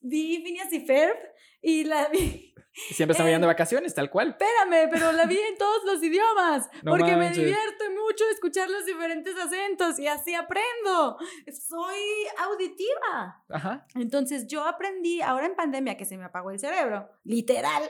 [0.00, 1.16] vi Phineas y Ferb
[1.60, 2.54] y la vi.
[2.92, 4.30] Siempre estamos Eh, yendo de vacaciones, tal cual.
[4.38, 6.68] Espérame, pero la vi en todos los idiomas.
[6.82, 7.36] No porque me manches.
[7.38, 11.16] divierte mucho escuchar los diferentes acentos y así aprendo.
[11.52, 11.98] Soy
[12.38, 13.44] auditiva.
[13.50, 13.86] Ajá.
[13.94, 17.82] Entonces yo aprendí, ahora en pandemia que se me apagó el cerebro, literal,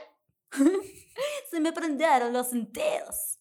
[1.49, 3.39] se me prendieron los sentidos.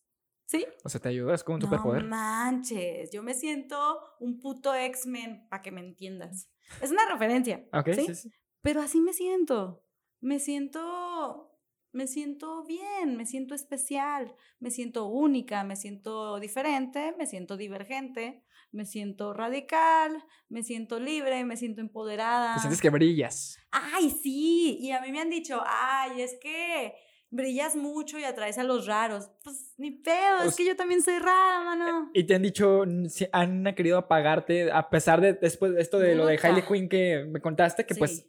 [0.48, 0.64] ¿Sí?
[0.84, 2.04] O sea, te ayuda, es como un No superpoder.
[2.04, 6.48] manches, yo me siento un puto X-Men, para que me entiendas.
[6.80, 8.06] Es una referencia, Ok, ¿sí?
[8.06, 8.30] sí, sí.
[8.60, 9.82] pero así me siento.
[10.20, 11.58] Me siento,
[11.92, 18.44] me siento bien, me siento especial, me siento única, me siento diferente, me siento divergente,
[18.76, 22.54] me siento radical, me siento libre, me siento empoderada.
[22.54, 23.58] Te sientes que brillas.
[23.72, 24.78] Ay, sí.
[24.80, 26.94] Y a mí me han dicho, ay, es que
[27.30, 29.30] brillas mucho y atraes a los raros.
[29.42, 32.10] Pues ni pedo, es que yo también soy rara, mano.
[32.12, 32.84] Y te han dicho,
[33.32, 36.38] han querido apagarte, a pesar de después de esto de lo de.
[36.40, 38.28] Hailey Quinn que me contaste, que pues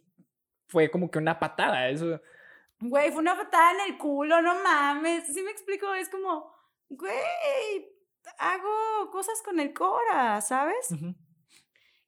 [0.66, 1.88] fue como que una patada.
[1.90, 2.20] Eso.
[2.80, 5.26] Güey, fue una patada en el culo, no mames.
[5.32, 6.50] Sí me explico, es como,
[6.88, 7.97] güey,
[8.38, 10.88] hago cosas con el Cora, ¿sabes?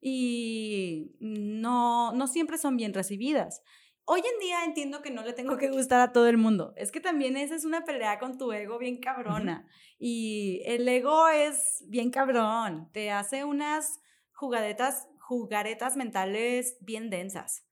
[0.00, 3.62] Y no, no siempre son bien recibidas.
[4.04, 6.72] Hoy en día entiendo que no le tengo que gustar a todo el mundo.
[6.76, 9.68] Es que también esa es una pelea con tu ego bien cabrona.
[9.98, 12.90] Y el ego es bien cabrón.
[12.92, 14.00] Te hace unas
[14.32, 17.64] jugadetas, jugaretas mentales bien densas.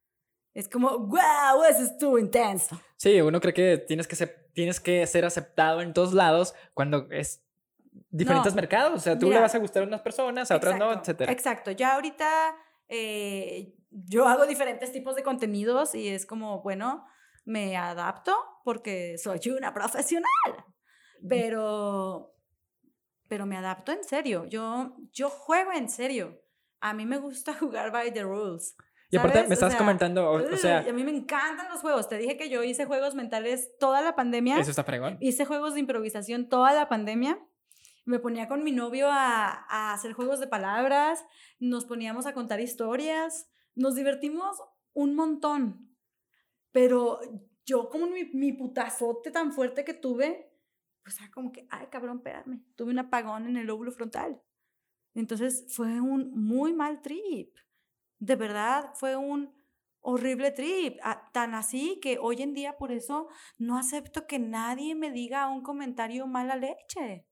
[0.54, 2.80] Es como, wow, eso estuvo intenso.
[2.96, 7.08] Sí, uno cree que tienes que, ser, tienes que ser aceptado en todos lados cuando
[7.10, 7.47] es
[8.10, 8.56] diferentes No.
[8.56, 8.94] mercados.
[8.94, 9.40] O sea, tú le Mira.
[9.42, 11.32] vas a gustar a unas personas, a otras no, Exacto, etcétera.
[11.32, 11.70] Exacto.
[11.72, 12.56] Ya ahorita
[12.88, 17.04] eh, yo hago diferentes tipos de contenidos y es como, bueno,
[17.44, 18.34] me adapto
[18.64, 20.28] porque soy una profesional,
[21.28, 22.34] pero,
[23.28, 24.44] pero me adapto en serio.
[24.46, 26.40] Yo, yo juego en serio.
[26.80, 28.76] A mí me gusta jugar by the rules.
[29.10, 29.48] Y aparte ¿sabes?
[29.48, 32.08] me O estás sea, comentando, o, o sea, a mí me encantan los juegos.
[32.10, 34.58] Te dije que yo hice juegos mentales toda la pandemia.
[34.58, 35.16] eso está fregón.
[35.20, 37.38] Hice juegos de improvisación toda la pandemia.
[38.08, 41.26] Me ponía con mi novio a, a hacer juegos de palabras,
[41.60, 44.56] nos poníamos a contar historias, nos divertimos
[44.94, 45.94] un montón.
[46.72, 47.20] Pero
[47.66, 50.50] yo como mi, mi putazote tan fuerte que tuve,
[51.04, 54.40] pues era como que, ay cabrón, espérame, tuve un apagón en el lóbulo frontal.
[55.14, 57.54] Entonces fue un muy mal trip.
[58.18, 59.54] De verdad, fue un
[60.00, 60.98] horrible trip.
[61.04, 65.48] a- tan así que hoy en día por eso no acepto que nadie me diga
[65.50, 67.27] un comentario mala leche.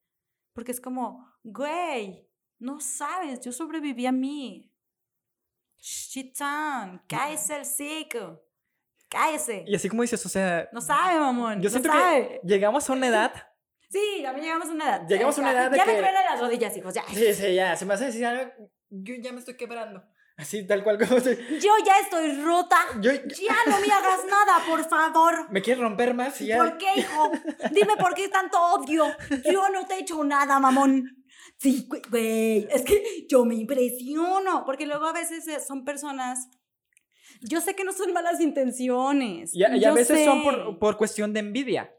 [0.57, 2.27] Porque es como, güey,
[2.59, 4.73] no sabes, yo sobreviví a mí.
[5.79, 8.43] Shitán, cállese el cico.
[9.09, 9.65] Cállese.
[9.67, 11.61] Y así como dices, o sea, No sabe, mamón.
[11.61, 12.41] yo no siento sabe.
[12.43, 13.33] que llegamos a una edad.
[13.89, 15.09] Sí, también llegamos a una edad.
[15.09, 17.05] Llegamos a una Ya- edad de Ya me que- truenan las rodillas, hijos, ya.
[17.07, 18.53] Sí, sí, ya, se me hace decir, "Ah,
[18.91, 20.03] yo ya me estoy quebrando.
[20.39, 22.77] Así, tal cual como se- Yo ya estoy rota.
[23.01, 25.51] Yo, Ya no me hagas nada, por favor.
[25.51, 26.59] me quieres romper más y ya.
[26.59, 27.31] ¿Por qué, hijo?
[27.73, 29.07] Dime por qué tanto odio.
[29.51, 31.25] Yo no te he hecho nada, mamón.
[31.59, 36.49] Sí, güey, es que yo me impresiono, porque luego a veces eh, son personas,
[37.41, 39.55] yo sé que no son malas intenciones.
[39.55, 41.91] Y a, y a veces son por, por cuestión de envidia.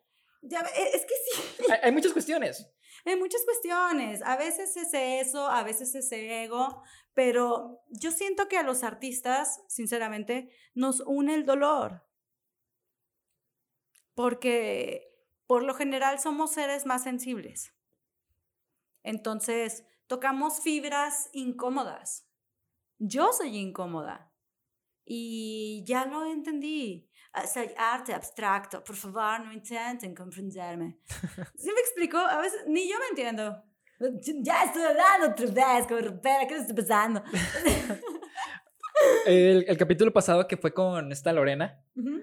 [0.43, 2.69] Ya eh, es que sí, Hay, hay muchas cuestiones.
[3.11, 4.21] Hay muchas cuestiones.
[4.23, 9.63] A veces es eso, a veces es ego, pero yo siento que a los artistas,
[9.67, 12.05] sinceramente, nos une el dolor.
[14.13, 15.15] Porque
[15.45, 17.73] por lo general somos seres más sensibles.
[19.03, 22.27] Entonces, tocamos fibras incómodas.
[22.99, 24.33] Yo soy incómoda.
[25.05, 27.06] Y ya lo entendí.
[27.33, 28.83] Ah, Soy arte abstracto.
[28.83, 30.97] Por favor, no intenten comprenderme.
[31.57, 32.17] ¿Sí me explico?
[32.17, 33.63] A veces ni yo me entiendo.
[34.43, 37.23] Ya estoy hablando otra vez, como repera, ¿qué está pasando?
[39.27, 42.19] El, el capítulo pasado que fue con esta Lorena, Ujú.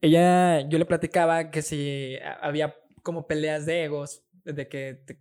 [0.00, 5.18] ella, yo le platicaba que si había como peleas de egos, de que te-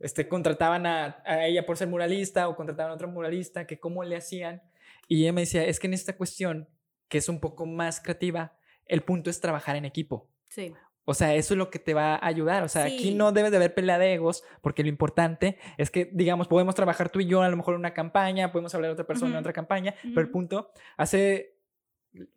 [0.00, 4.02] este, contrataban a, a ella por ser muralista o contrataban a otro muralista, que cómo
[4.02, 4.62] le hacían.
[5.06, 6.68] Y ella me decía, es que en esta cuestión,
[7.08, 10.28] que es un poco más creativa, el punto es trabajar en equipo.
[10.48, 10.72] Sí.
[11.08, 12.64] O sea, eso es lo que te va a ayudar.
[12.64, 16.10] O sea, aquí no debe de haber pelea de egos, porque lo importante es que,
[16.12, 18.94] digamos, podemos trabajar tú y yo a lo mejor en una campaña, podemos hablar de
[18.94, 21.54] otra persona en otra campaña, pero el punto, hace,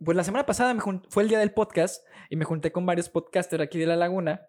[0.03, 3.10] pues la semana pasada me fue el día del podcast y me junté con varios
[3.10, 4.41] podcasters aquí de La Laguna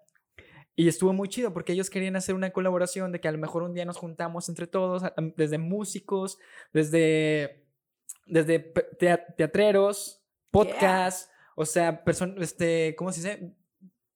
[0.77, 3.63] y estuvo muy chido porque ellos querían hacer una colaboración de que a lo mejor
[3.63, 6.39] un día nos juntamos entre todos, a- desde músicos,
[6.75, 7.65] desde,
[8.31, 8.59] desde
[9.37, 12.03] teatreros, podcasts, o sea,
[12.39, 13.55] este, ¿cómo se dice?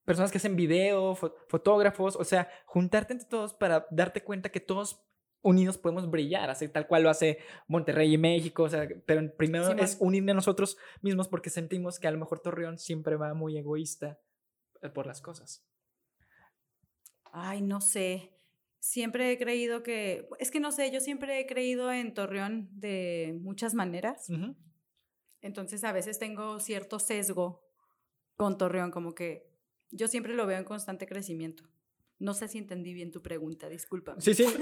[0.05, 4.61] Personas que hacen video, fo- fotógrafos, o sea, juntarte entre todos para darte cuenta que
[4.61, 5.03] todos
[5.43, 9.65] unidos podemos brillar, así tal cual lo hace Monterrey y México, o sea, pero primero
[9.85, 13.59] es unirnos a nosotros mismos porque sentimos que a lo mejor Torreón siempre va muy
[13.59, 14.19] egoísta
[14.83, 15.67] eh, por las cosas.
[17.33, 18.34] Ay, no sé.
[18.85, 23.35] Siempre he creído que, es que no sé, yo siempre he creído en Torreón de
[23.41, 24.29] muchas maneras.
[25.41, 27.67] Entonces a veces tengo cierto sesgo
[28.37, 29.49] con Torreón, como que
[29.91, 31.65] yo siempre lo veo en constante crecimiento.
[32.19, 34.17] No sé si entendí bien tu pregunta, disculpa.
[34.19, 34.45] Sí, sí.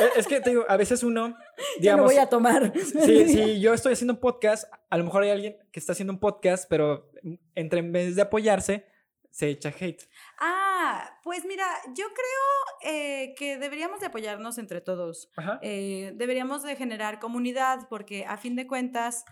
[0.00, 1.36] Eh, es que te digo, a veces uno,
[1.80, 2.72] digamos, voy a tomar.
[3.04, 6.12] si, si yo estoy haciendo un podcast, a lo mejor hay alguien que está haciendo
[6.12, 7.12] un podcast, pero
[7.54, 8.86] entre en vez de apoyarse,
[9.34, 10.08] se echa hate.
[10.38, 15.28] Ah, pues mira, yo creo eh, que deberíamos de apoyarnos entre todos.
[15.60, 19.24] Eh, deberíamos de generar comunidad porque a fin de cuentas,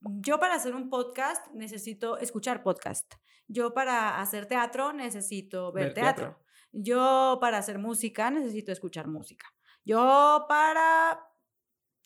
[0.00, 3.14] yo para hacer un podcast necesito escuchar podcast.
[3.48, 6.24] Yo para hacer teatro necesito ver, Ver teatro.
[6.26, 6.44] teatro.
[6.72, 9.46] Yo para hacer música necesito escuchar música.
[9.86, 11.18] Yo para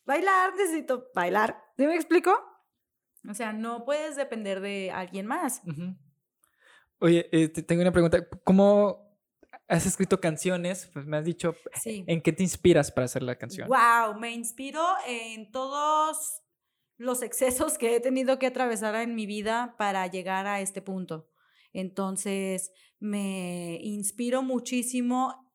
[0.05, 1.61] bailar necesito bailar.
[1.75, 2.31] ¿Sí me explico?
[3.29, 5.61] O sea, no puedes depender de alguien más.
[7.05, 8.27] Oye, eh, te- tengo una pregunta.
[8.43, 9.15] ¿Cómo
[9.67, 10.89] has escrito canciones?
[10.91, 12.03] Pues me has dicho, Sí.
[12.07, 13.69] ¿en qué te inspiras para hacer la canción?
[13.69, 16.41] Wow, me inspiro en todos
[16.97, 21.29] los excesos que he tenido que atravesar en mi vida para llegar a este punto.
[21.73, 25.53] Entonces, me inspiro muchísimo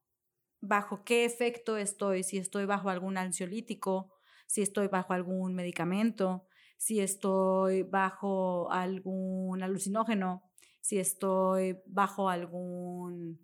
[0.60, 4.12] bajo qué efecto estoy, si estoy bajo algún ansiolítico,
[4.46, 10.44] si estoy bajo algún medicamento, si estoy bajo algún alucinógeno,
[10.90, 13.38] si estoy bajo algún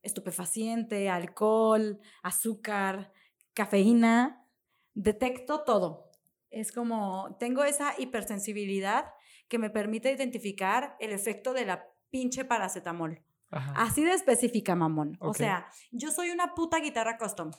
[0.00, 3.12] estupefaciente, alcohol, azúcar,
[3.52, 4.46] cafeína,
[4.94, 6.12] detecto todo.
[6.50, 9.06] Es como, tengo esa hipersensibilidad
[9.48, 13.24] que me permite identificar el efecto de la pinche paracetamol.
[13.50, 13.72] Ajá.
[13.76, 15.16] Así de específica, mamón.
[15.18, 17.50] O sea, yo soy una puta guitarra custom.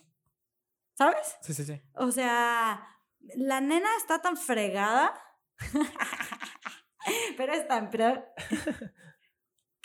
[0.94, 1.36] ¿Sabes?
[1.42, 1.82] Sí, sí, sí.
[1.96, 2.88] O sea,
[3.36, 5.14] la nena está tan fregada,
[7.36, 8.24] pero es tan pro,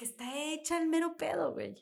[0.00, 1.74] que está hecha el mero pedo, güey.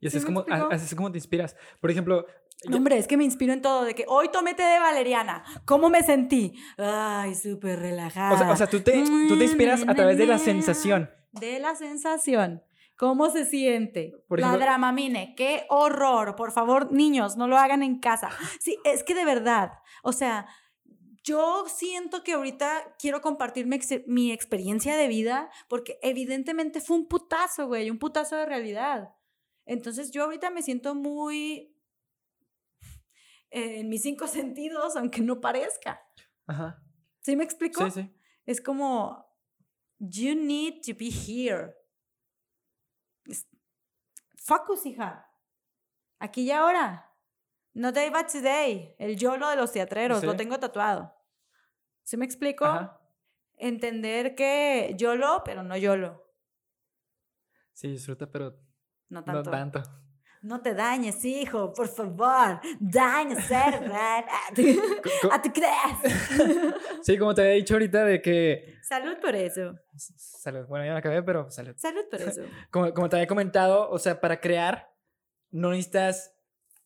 [0.00, 1.54] Y así ¿Sí es, como, así es como te inspiras.
[1.80, 2.26] Por ejemplo,
[2.64, 5.44] No, hombre, es que me inspiro en todo, de que hoy tomé té de valeriana.
[5.64, 6.58] ¿Cómo me sentí?
[6.76, 8.34] Ay, súper relajada.
[8.34, 11.08] o sea, o sea, tú, te, tú te inspiras a través de la sensación.
[11.30, 12.64] De la sensación.
[12.96, 14.12] ¿Cómo se siente?
[14.26, 15.34] Por la ejemplo- dramamine.
[15.36, 16.34] ¡Qué horror!
[16.34, 18.30] Por favor, niños, no lo hagan en casa.
[18.60, 20.48] Sí, es que de verdad, o sea,
[21.28, 26.96] yo siento que ahorita quiero compartir mi, ex- mi experiencia de vida porque evidentemente fue
[26.96, 29.14] un putazo, güey, un putazo de realidad.
[29.66, 31.74] Entonces yo ahorita me siento muy
[33.50, 36.00] eh, en mis cinco sentidos, aunque no parezca.
[36.46, 36.82] Ajá.
[37.20, 37.84] ¿Sí me explico?
[37.90, 38.14] Sí, sí.
[38.46, 39.26] Es como,
[39.98, 41.74] you need to be here.
[44.36, 45.30] Focus, hija.
[46.18, 47.04] Aquí y ahora.
[47.74, 48.94] No day but today.
[48.98, 50.24] El YOLO de los teatreros.
[50.24, 51.14] Lo tengo tatuado.
[52.08, 52.64] ¿Sí me explico?
[52.64, 52.98] Ajá.
[53.58, 56.24] Entender que YOLO, pero no YOLO.
[57.74, 58.52] Sí, disfruta, pero
[59.10, 59.50] No no tanto.
[59.50, 59.82] tanto.
[60.40, 62.60] No te dañes, hijo, por favor.
[62.80, 64.24] Daño cerebral.
[65.22, 66.72] Co- ¿A tú crees?
[67.02, 68.78] Sí, como te había dicho ahorita de que...
[68.82, 69.74] Salud por eso.
[69.94, 70.64] Salud.
[70.66, 71.74] Bueno, ya me acabé, pero salud.
[71.76, 72.40] Salud por eso.
[72.70, 74.90] Como, como te había comentado, o sea, para crear
[75.50, 76.34] no necesitas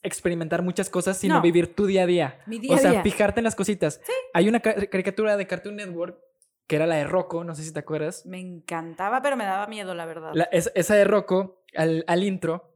[0.03, 1.43] experimentar muchas cosas, sino No.
[1.43, 2.43] vivir tu día a día.
[2.47, 3.03] Mi día o sea, día.
[3.03, 4.01] fijarte en las cositas.
[4.35, 6.19] Hay una ca- caricatura de Cartoon Network
[6.67, 8.25] que era la de Rocco, no sé si te acuerdas.
[8.25, 10.31] Me encantaba, pero me daba miedo, la verdad.
[10.35, 12.75] La- es- esa de Rocco, al, al intro,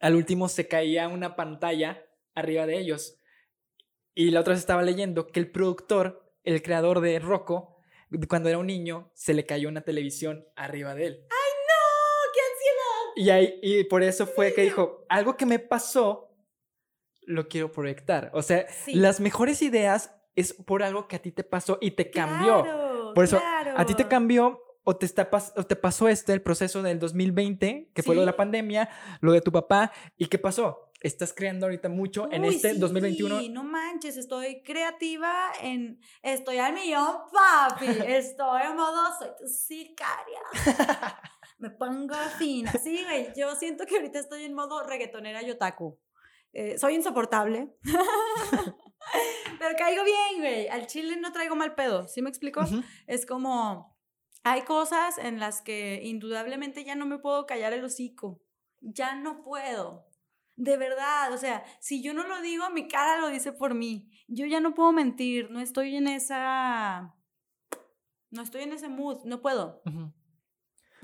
[0.00, 3.18] al último se caía una pantalla arriba de ellos.
[4.14, 7.78] Y la otra vez estaba leyendo que el productor, el creador de Rocco,
[8.28, 11.26] cuando era un niño, se le cayó una televisión arriba de él.
[11.30, 12.32] ¡No!
[12.32, 13.12] ¡Qué ansiedad!
[13.16, 16.33] Y, ahí, y por eso fue que dijo, algo que me pasó,
[17.26, 18.30] lo quiero proyectar.
[18.34, 18.94] O sea, Sí.
[18.94, 22.62] las mejores ideas es por algo que a ti te pasó y te cambió.
[22.62, 23.74] Claro, Por eso, claro.
[23.76, 26.98] ¿A ti te cambió o te, está pas- o te pasó este, el proceso del
[26.98, 28.38] 2020, que fue lo de la Sí.
[28.38, 28.88] pandemia,
[29.20, 29.92] lo de tu papá?
[30.16, 30.90] ¿Y qué pasó?
[31.00, 33.42] Estás creando ahorita mucho en este sí, 2021.
[33.50, 36.00] no manches, estoy creativa en...
[36.22, 37.86] Estoy al millón, papi.
[38.06, 40.40] Estoy en modo, soy tu sicaria.
[41.58, 42.72] me pongo fina.
[42.72, 45.98] Sí, güey, yo siento que ahorita estoy en modo reggaetonera y otaku.
[46.54, 47.76] Eh, soy insoportable.
[49.58, 50.68] Pero caigo bien, güey.
[50.68, 52.08] Al chile no traigo mal pedo.
[52.08, 52.62] ¿Sí me explico?
[53.06, 53.96] Es como,
[54.44, 58.40] hay cosas en las que indudablemente ya no me puedo callar el hocico.
[58.80, 60.06] Ya no puedo.
[60.56, 64.08] De verdad, o sea, si yo no lo digo, mi cara lo dice por mí.
[64.28, 67.14] Yo ya no puedo mentir, no estoy en esa...
[68.30, 69.82] No estoy en ese mood, no puedo.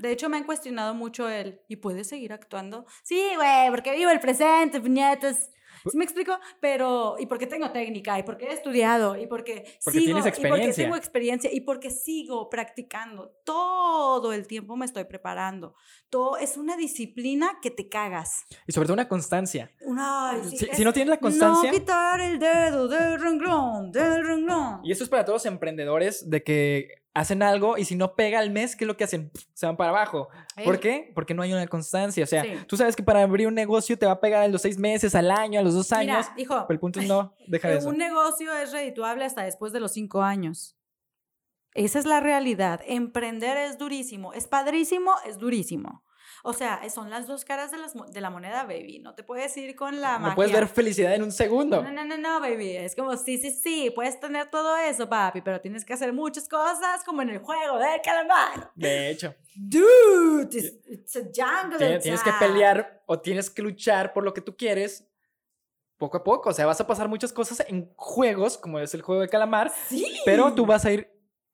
[0.01, 2.85] De hecho, me han cuestionado mucho el, ¿y puedes seguir actuando?
[3.03, 5.49] Sí, güey, porque vivo el presente, puñetas.
[5.89, 6.37] ¿Sí me explico?
[6.59, 10.47] Pero, y porque tengo técnica, y porque he estudiado, y porque, Porque sigo, tienes y
[10.47, 13.31] porque tengo experiencia, y porque sigo practicando.
[13.43, 15.73] Todo el tiempo me estoy preparando.
[16.09, 18.43] Todo es una disciplina que te cagas.
[18.67, 19.71] Y sobre todo una constancia.
[19.81, 24.81] Una, es si no tienes la constancia, No quitar el dedo del renglón, del renglón.
[24.83, 28.39] y esto es para todos los emprendedores de que hacen algo y si no pega
[28.39, 29.31] al mes, ¿qué es lo que hacen?
[29.53, 30.29] Se van para abajo.
[30.63, 31.11] ¿Por qué?
[31.13, 32.23] Porque no hay una constancia.
[32.23, 32.49] O sea, Sí.
[32.67, 35.13] tú sabes que para abrir un negocio te va a pegar a los seis meses,
[35.15, 36.25] al año, a los dos años.
[36.37, 37.89] Hijo, Pero el punto es no, deja de que eso.
[37.89, 40.77] un negocio es redituable hasta después de los cinco años.
[41.73, 42.81] Esa es la realidad.
[42.85, 44.33] Emprender es durísimo.
[44.33, 46.03] Es padrísimo, es durísimo.
[46.43, 48.99] O sea, son las dos caras de, las mo- de la moneda, baby.
[48.99, 51.81] No te puedes ir con la No puedes ver felicidad en un segundo.
[51.83, 52.77] No, no, no, no, baby.
[52.77, 56.47] Es como, sí, sí, sí, puedes tener todo eso, papi, pero tienes que hacer muchas
[56.49, 58.71] cosas como en el juego del calamar.
[58.75, 61.77] De hecho, Dude, it's, it's a jungle.
[61.77, 65.07] tiene- tienes que pelear o tienes que luchar por lo que tú quieres
[65.97, 66.49] poco a poco.
[66.49, 69.71] O sea, vas a pasar muchas cosas en juegos, como es el juego de calamar,
[69.87, 70.19] Sí.
[70.25, 71.11] pero tú vas a ir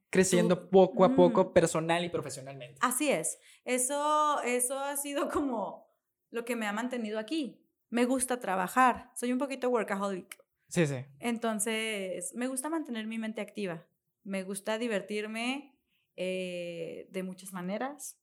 [0.09, 1.53] creciendo poco a poco mm.
[1.53, 2.79] personal y profesionalmente.
[2.81, 3.39] Así es.
[3.65, 5.87] Eso, eso ha sido como
[6.29, 7.63] lo que me ha mantenido aquí.
[7.89, 9.11] Me gusta trabajar.
[9.15, 10.43] Soy un poquito workaholic.
[10.69, 11.05] Sí, sí.
[11.19, 13.87] Entonces, me gusta mantener mi mente activa.
[14.23, 15.79] Me gusta divertirme
[16.15, 18.19] eh, de muchas maneras.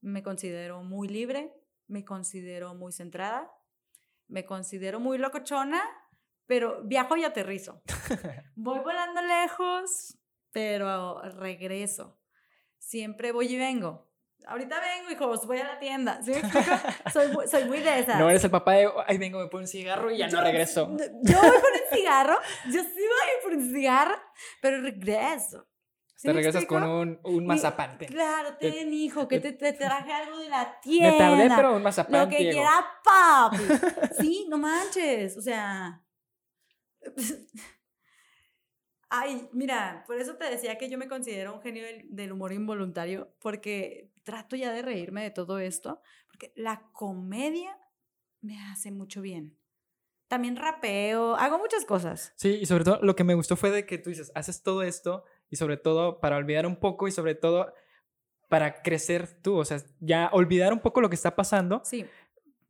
[0.00, 1.52] Me considero muy libre.
[1.88, 3.50] Me considero muy centrada.
[4.28, 5.82] Me considero muy locochona,
[6.46, 7.82] pero viajo y aterrizo.
[8.54, 10.16] Voy volando lejos,
[10.52, 12.18] pero regreso.
[12.78, 14.08] Siempre voy y vengo.
[14.46, 16.22] Ahorita vengo, hijos, voy a la tienda.
[16.22, 16.70] ¿Sí me explico?
[17.12, 18.18] Soy, soy muy de esas.
[18.18, 20.88] No eres el papá de, ay, vengo, me pongo un cigarro y ya no regreso.
[21.22, 24.16] Yo voy por un cigarro, yo sí voy por un cigarro,
[24.62, 25.66] pero regreso.
[26.16, 27.96] ¿Sí Te me regresas con un, un mazapán.
[27.98, 31.18] Claro, Te- ten, hijo, que te, te traje algo de la Me tienda.
[31.18, 32.52] tardé, pero un mazapán, Lo que Diego.
[32.60, 33.58] quiera, papi.
[34.20, 35.36] Sí, no manches.
[35.36, 36.02] O sea.
[39.10, 42.52] Ay, mira, por eso te decía que yo me considero un genio del, del humor
[42.52, 47.76] involuntario, porque trato ya de reírme de todo esto, porque la comedia
[48.40, 49.58] me hace mucho bien.
[50.28, 52.32] También rapeo, hago muchas cosas.
[52.36, 54.84] Sí, y sobre todo lo que me gustó fue de que tú dices, haces todo
[54.84, 57.74] esto y sobre todo para olvidar un poco y sobre todo
[58.48, 62.06] para crecer tú, o sea, ya olvidar un poco lo que está pasando, Sí,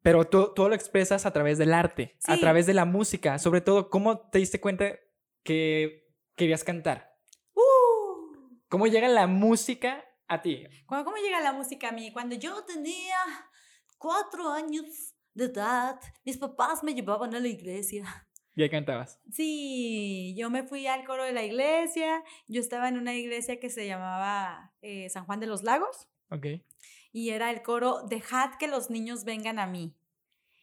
[0.02, 2.40] pero tú, todo lo expresas a través del arte, a Sí.
[2.40, 4.98] través de la música, sobre todo cómo te diste cuenta
[5.42, 6.09] que
[6.40, 7.14] querías cantar,
[7.54, 8.56] ¡Uh!
[8.70, 10.64] cómo llega la música a ti.
[10.86, 12.10] ¿Cómo, ¿Cómo llega la música a mí?
[12.12, 13.18] Cuando yo tenía
[13.98, 18.26] cuatro años de edad, mis papás me llevaban a la iglesia.
[18.56, 19.20] Y ahí cantabas.
[19.30, 22.24] Sí, yo me fui al coro de la iglesia.
[22.48, 26.46] Yo estaba en una iglesia que se llamaba eh, San Juan de los Lagos Ok.
[27.12, 29.94] y era el coro Dejad que los niños vengan a mí.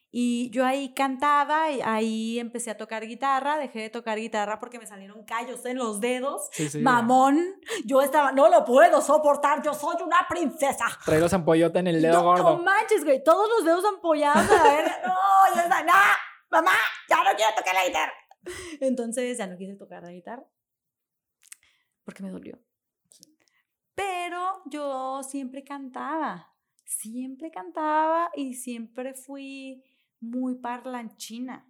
[0.09, 3.57] Y yo ahí cantaba y ahí empecé a tocar guitarra.
[3.57, 6.47] Dejé de tocar guitarra porque me salieron callos en los dedos.
[6.51, 6.79] Sí, sí.
[6.79, 7.43] Mamón,
[7.85, 10.85] yo estaba, no lo puedo soportar, yo soy una princesa.
[11.05, 12.57] Trae los ampollota en el dedo no, gordo.
[12.57, 14.97] No manches, güey, todos los dedos ampollados a verga.
[15.07, 15.93] No, ya está, no,
[16.49, 16.71] mamá,
[17.09, 18.13] ya no quiero tocar la guitarra.
[18.79, 20.45] Entonces ya no quise tocar la guitarra
[22.03, 22.57] porque me dolió.
[23.93, 26.55] Pero yo siempre cantaba,
[26.85, 29.83] siempre cantaba y siempre fui
[30.19, 31.65] muy parlanchina.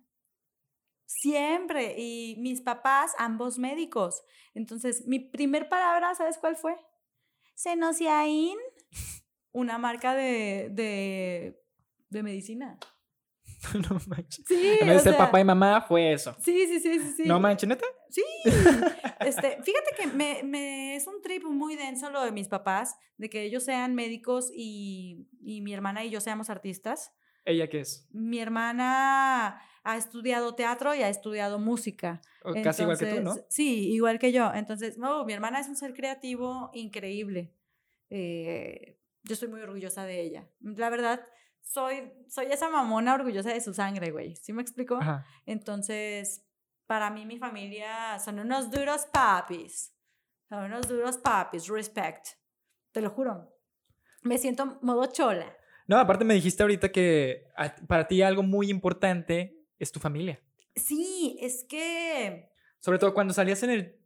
[1.05, 1.95] Siempre.
[1.97, 4.23] Y mis papás, ambos médicos.
[4.53, 6.75] Entonces, mi primer palabra, ¿sabes cuál fue?
[7.55, 8.57] Senociain,
[9.51, 11.63] una marca de, de,
[12.09, 12.77] de medicina.
[13.89, 14.45] no manches.
[14.47, 16.35] Sí, En vez de ser papá y mamá, fue eso.
[16.39, 17.13] Sí, sí, sí, sí.
[17.17, 17.23] sí.
[17.25, 17.85] No manches, neta.
[18.09, 18.23] Sí.
[19.21, 23.29] Este, fíjate que me, me- es un trip muy denso lo de mis papás, de
[23.29, 27.11] que ellos sean médicos y, y mi hermana y yo seamos artistas.
[27.47, 28.05] ¿Ella qué es?
[28.11, 32.21] Mi hermana ha estudiado teatro y ha estudiado música.
[32.43, 33.35] O Casi igual que tú, ¿no?
[33.47, 34.51] Sí, igual que yo.
[34.53, 37.53] Entonces, no, mi hermana es un ser creativo increíble.
[38.09, 40.49] Eh, yo estoy muy orgullosa de ella.
[40.59, 41.25] La verdad,
[41.61, 44.35] soy, soy esa mamona orgullosa de su sangre, güey.
[44.35, 44.95] ¿Sí me explico?
[44.95, 45.25] Ajá.
[45.45, 46.45] Entonces,
[46.85, 49.95] para mí, mi familia son unos duros papis.
[50.49, 52.27] Son unos duros papis, respect.
[52.91, 53.55] Te lo juro.
[54.23, 55.55] Me siento modo chola.
[55.87, 57.45] No, aparte me dijiste ahorita que
[57.87, 60.41] para ti algo muy importante es tu familia.
[60.75, 62.49] Sí, es que...
[62.79, 63.99] Sobre todo cuando salías en el...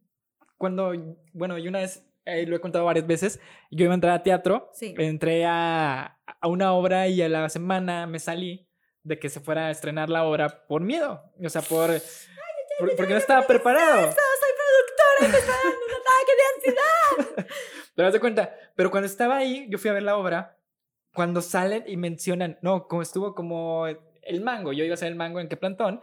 [0.58, 0.94] Cuando,
[1.34, 3.40] bueno, y una vez, eh, lo he contado varias veces,
[3.72, 4.94] yo iba a entrar a teatro, Sí.
[4.98, 8.70] entré a, a una obra y a la semana me salí
[9.04, 11.24] de que se fuera a estrenar la obra por miedo.
[11.44, 11.90] O sea, por...
[12.80, 14.02] por- porque no estaba preparado.
[14.02, 17.56] Eso, soy productora y me está dando un ataque de ansiedad.
[17.96, 20.58] Pero haz de cuenta, pero cuando estaba ahí, yo fui a ver la obra,
[21.14, 25.16] cuando salen y mencionan, no, como estuvo como el mango, yo iba a ser el
[25.16, 26.02] mango en qué plantón.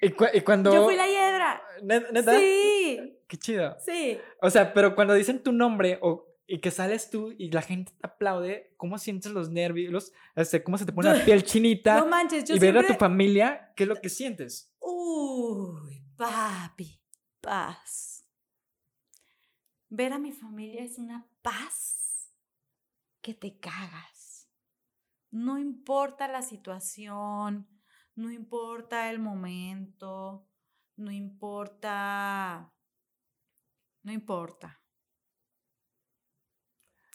[0.00, 0.72] Y, cu- y cuando...
[0.72, 1.62] Yo fui la hiedra.
[1.82, 2.38] Ne- ¿Neta?
[2.38, 3.76] Sí, Qué chido.
[3.84, 4.18] sí.
[4.40, 7.92] O sea, pero cuando dicen tu nombre o, y que sales tú y la gente
[7.92, 10.12] te aplaude, ¿cómo sientes los nervios?
[10.44, 11.98] Sea, ¿Cómo se te pone la piel chinita?
[11.98, 14.72] No manches, yo y ver a tu familia, ¿qué es lo que sientes?
[14.80, 17.00] Uy, papi,
[17.40, 18.24] paz.
[19.88, 22.11] Ver a mi familia es una paz
[23.22, 24.50] que te cagas.
[25.30, 27.68] No importa la situación,
[28.14, 30.46] no importa el momento,
[30.96, 32.74] no importa,
[34.02, 34.82] no importa.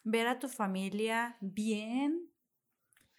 [0.03, 2.31] Ver a tu familia bien,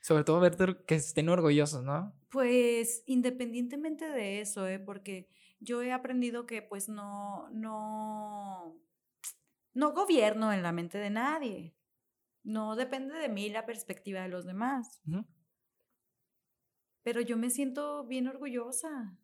[0.01, 2.15] Sobre todo ver que estén orgullosos, ¿no?
[2.31, 4.79] Pues independientemente de eso, ¿eh?
[4.79, 5.29] porque
[5.61, 8.81] yo he aprendido que pues no, no,
[9.75, 11.78] no gobierno en la mente de nadie.
[12.43, 15.03] No depende de mí la perspectiva de los demás.
[17.03, 19.19] Pero yo me siento bien orgullosa.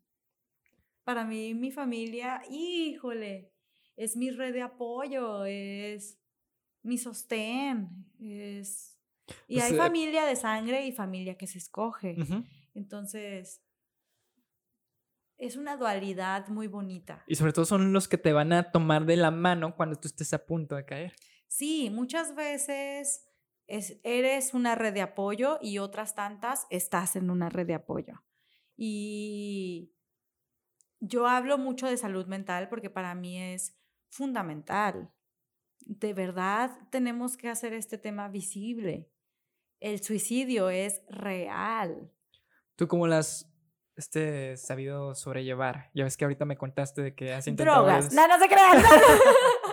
[1.04, 3.52] Para mí, mi familia, híjole,
[3.96, 6.18] es mi red de apoyo, es
[6.82, 8.98] mi sostén, es...
[9.48, 12.16] Y Pues, hay eh, familia de sangre y familia que se escoge.
[12.74, 13.62] Entonces,
[15.38, 17.24] es una dualidad muy bonita.
[17.26, 20.08] Y sobre todo son los que te van a tomar de la mano cuando tú
[20.08, 21.14] estés a punto de caer.
[21.54, 23.28] Sí, muchas veces
[23.68, 28.24] es- eres una red de apoyo y otras tantas estás en una red de apoyo.
[28.76, 29.94] Y
[30.98, 33.78] yo hablo mucho de salud mental porque para mí es
[34.10, 35.12] fundamental.
[35.78, 39.08] De verdad tenemos que hacer este tema visible.
[39.78, 42.10] El suicidio es real.
[42.74, 43.54] ¿Tú cómo las has
[43.94, 45.92] este, sabido sobrellevar?
[45.94, 47.84] Ya ves que ahorita me contaste de que has intentado...
[47.84, 48.12] Drogas.
[48.12, 48.82] No, no se crean.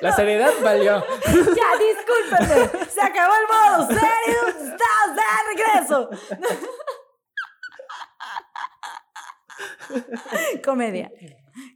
[0.00, 1.04] La seriedad valió.
[1.26, 2.84] Ya, discúlpenme.
[2.88, 4.48] Se acabó el modo serio.
[4.48, 5.22] Estamos de
[5.54, 6.10] regreso.
[10.64, 11.10] Comedia.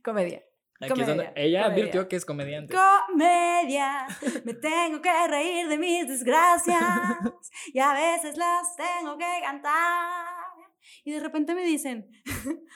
[0.05, 0.43] Comedia.
[0.81, 1.67] Aquí es donde ella comedia.
[1.67, 2.75] advirtió que es comediante.
[2.75, 4.07] Comedia.
[4.45, 6.81] Me tengo que reír de mis desgracias.
[7.73, 10.27] Y a veces las tengo que cantar.
[11.05, 12.11] Y de repente me dicen: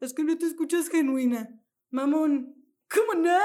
[0.00, 1.48] Es que no te escuchas genuina.
[1.90, 2.54] Mamón,
[2.88, 3.38] ¿cómo no?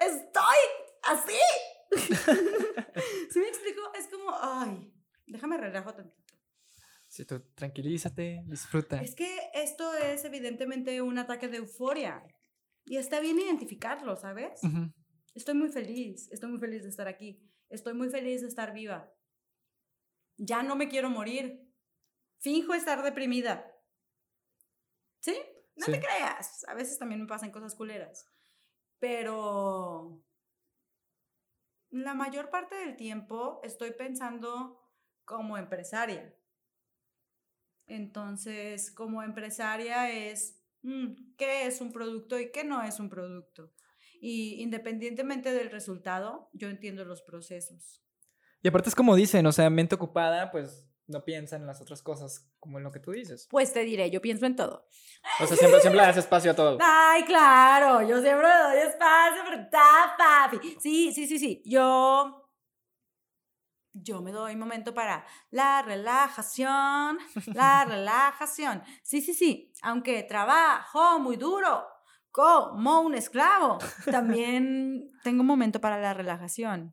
[0.00, 0.56] Estoy
[1.02, 1.32] así.
[3.30, 3.80] ¿Sí me explico?
[3.98, 4.92] Es como, ay,
[5.26, 6.34] déjame relajo tantito.
[7.08, 9.00] Si tú tranquilízate, disfruta.
[9.00, 12.24] Es que esto es evidentemente un ataque de euforia.
[12.86, 14.60] Y está bien identificarlo, ¿sabes?
[15.34, 17.40] Estoy muy feliz, estoy muy feliz de estar aquí.
[17.68, 19.12] Estoy muy feliz de estar viva.
[20.36, 21.72] Ya no me quiero morir.
[22.40, 23.64] Finjo estar deprimida.
[25.20, 25.36] ¿Sí?
[25.76, 26.64] No te creas.
[26.68, 28.28] A veces también me pasan cosas culeras.
[29.04, 30.24] Pero
[31.90, 34.80] la mayor parte del tiempo estoy pensando
[35.26, 36.34] como empresaria.
[37.86, 43.74] Entonces, como empresaria es, mm, ¿qué es un producto y qué no es un producto?
[44.22, 48.02] Y independientemente del resultado, yo entiendo los procesos.
[48.62, 52.02] Y aparte es como dicen, o sea, mente ocupada, pues no piensa en las otras
[52.02, 53.46] cosas como en lo que tú dices.
[53.50, 54.88] Pues te diré, yo pienso en todo.
[55.40, 56.78] O sea, siempre, siempre le das espacio a todo.
[56.80, 60.76] Ay, claro, yo siempre le doy espacio, ¿verdad, papi?
[60.80, 61.62] Sí, sí, sí, sí.
[61.64, 62.40] Yo.
[63.96, 68.82] Yo me doy momento para la relajación, la relajación.
[69.02, 69.72] Sí, sí, sí.
[69.82, 71.86] Aunque trabajo muy duro,
[72.32, 73.78] como un esclavo,
[74.10, 76.92] también tengo un momento para la relajación.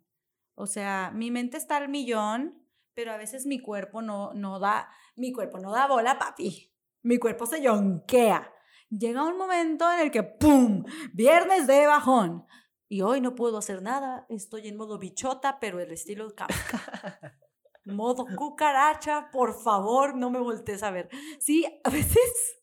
[0.54, 2.61] O sea, mi mente está al millón,
[2.94, 6.74] pero a veces mi cuerpo no, no da, mi cuerpo no da bola, papi.
[7.04, 8.54] Mi cuerpo se yonquea.
[8.90, 10.84] Llega un momento en el que ¡pum!
[11.14, 12.46] Viernes de bajón.
[12.88, 14.26] Y hoy no puedo hacer nada.
[14.30, 17.38] Estoy en modo bichota, pero el estilo Kafka.
[17.86, 21.10] modo cucaracha, por favor, no me voltees a ver.
[21.40, 22.62] Sí, a veces.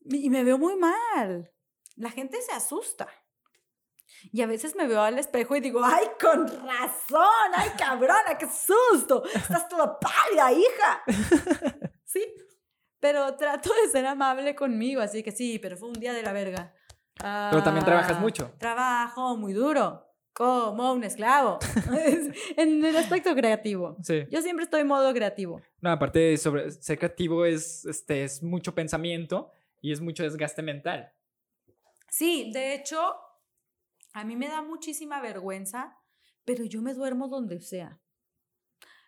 [0.00, 1.52] Y me veo muy mal.
[1.96, 3.08] La gente se asusta.
[4.32, 7.50] Y a veces me veo al espejo y digo, ¡ay, con razón!
[7.54, 9.22] ¡Ay, cabrona, qué susto!
[9.34, 11.02] Estás toda pálida, hija.
[12.04, 12.24] Sí,
[13.00, 16.32] pero trato de ser amable conmigo, así que sí, pero fue un día de la
[16.32, 16.72] verga.
[17.16, 18.52] Pero también trabajas Ah, mucho.
[18.58, 20.06] Trabajo muy duro.
[20.32, 21.58] como un esclavo.
[22.56, 23.96] en el aspecto creativo.
[24.02, 24.26] Sí.
[24.30, 25.60] Yo siempre estoy en modo creativo.
[25.80, 29.50] No, aparte de sobre ser creativo es, este, es mucho pensamiento
[29.80, 31.12] y es mucho desgaste mental.
[32.08, 33.14] Sí, de hecho,
[34.14, 35.98] a mí me da muchísima vergüenza,
[36.44, 38.00] pero yo me duermo donde sea.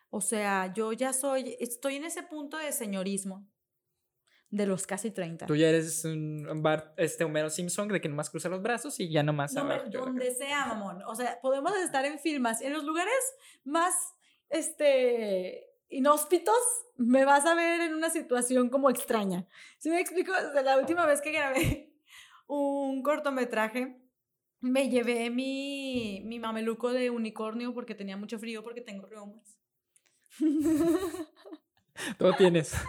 [0.09, 3.49] O sea, yo ya soy, estoy en ese punto de señorismo
[4.49, 5.45] de los casi 30.
[5.45, 9.09] Tú ya eres un, bar, este Homero Simpson de que nomás cruza los brazos y
[9.09, 11.01] ya nomás No, abajo, donde sea, mamón.
[11.03, 13.33] O sea, podemos estar en filmas, en los lugares
[13.63, 13.93] más,
[14.49, 16.57] este, inhóspitos,
[16.97, 19.47] me vas a ver en una situación como extraña.
[19.77, 21.93] Si me explico, desde la última vez que grabé
[22.47, 24.01] un cortometraje,
[24.59, 29.57] me llevé mi, mi mameluco de unicornio porque tenía mucho frío porque tengo reumas.
[32.17, 32.73] Todo tienes.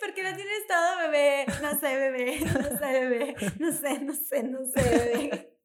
[0.00, 1.46] Porque no tienes todo, bebé.
[1.62, 2.40] No sé, bebé.
[2.40, 3.36] No sé, bebé.
[3.58, 5.58] No sé, no sé, no sé, bebé.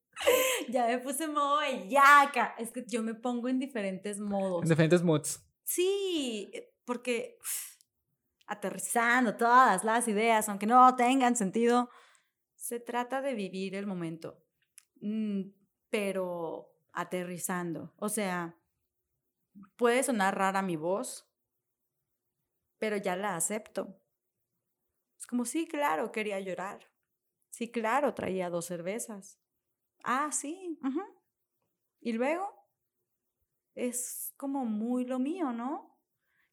[0.69, 2.55] Ya me puse modo bellaca.
[2.57, 4.63] Es que yo me pongo en diferentes modos.
[4.63, 5.43] En diferentes moods.
[5.63, 6.51] Sí,
[6.85, 7.39] porque
[8.45, 11.89] aterrizando todas las ideas, aunque no tengan sentido,
[12.63, 14.39] se trata de vivir el momento,
[15.01, 15.51] Mm,
[15.89, 17.91] pero aterrizando.
[17.97, 18.55] O sea,
[19.75, 21.27] puede sonar rara mi voz,
[22.77, 23.99] pero ya la acepto.
[25.19, 26.91] Es como, sí, claro, quería llorar.
[27.49, 29.39] Sí, claro, traía dos cervezas.
[30.03, 30.79] Ah, sí.
[30.83, 31.01] ujú.
[32.01, 32.49] Y luego
[33.75, 35.97] es como muy lo mío, ¿no?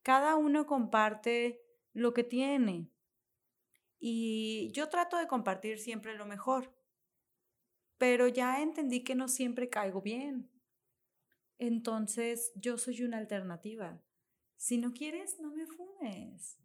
[0.03, 2.90] Cada uno comparte lo que tiene.
[4.03, 6.75] Y yo trato de compartir siempre lo mejor.
[7.99, 10.51] Pero ya entendí que no siempre caigo bien.
[11.59, 14.01] Entonces, yo soy una alternativa.
[14.57, 16.59] Si no quieres, no me fumes.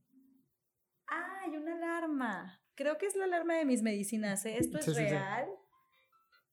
[1.08, 2.62] ¡Ay, una alarma!
[2.76, 4.46] Creo que es la alarma de mis medicinas.
[4.46, 4.58] ¿eh?
[4.58, 5.04] ¿Esto es Sí, sí, sí.
[5.10, 5.48] real?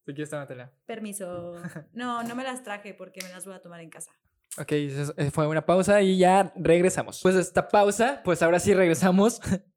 [0.05, 0.73] Si quieres, tómatela.
[0.85, 1.55] Permiso.
[1.93, 4.11] No, no me las traje porque me las voy a tomar en casa.
[4.59, 7.21] Ok, eh, fue una pausa y ya regresamos.
[7.23, 9.41] Pues esta pausa, pues ahora sí regresamos.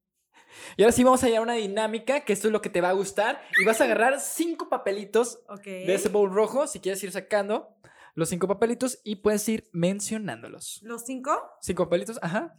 [0.78, 2.89] y ahora sí vamos a llevar una dinámica, que esto es lo que te va
[2.89, 3.41] a gustar.
[3.62, 5.64] Y vas a agarrar cinco papelitos Ok.
[5.64, 7.76] de ese bowl rojo, si quieres ir sacando
[8.16, 10.80] los cinco papelitos y puedes ir mencionándolos.
[10.84, 11.38] ¿Los cinco?
[11.62, 12.56] Cinco papelitos, ajá.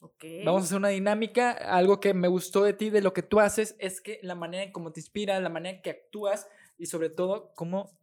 [0.00, 0.24] Ok.
[0.44, 1.50] Vamos a hacer una dinámica.
[1.50, 4.62] Algo que me gustó de ti, de lo que tú haces, es que la manera
[4.62, 6.46] en cómo te inspiras, la manera en que actúas
[6.78, 7.98] y sobre todo cómo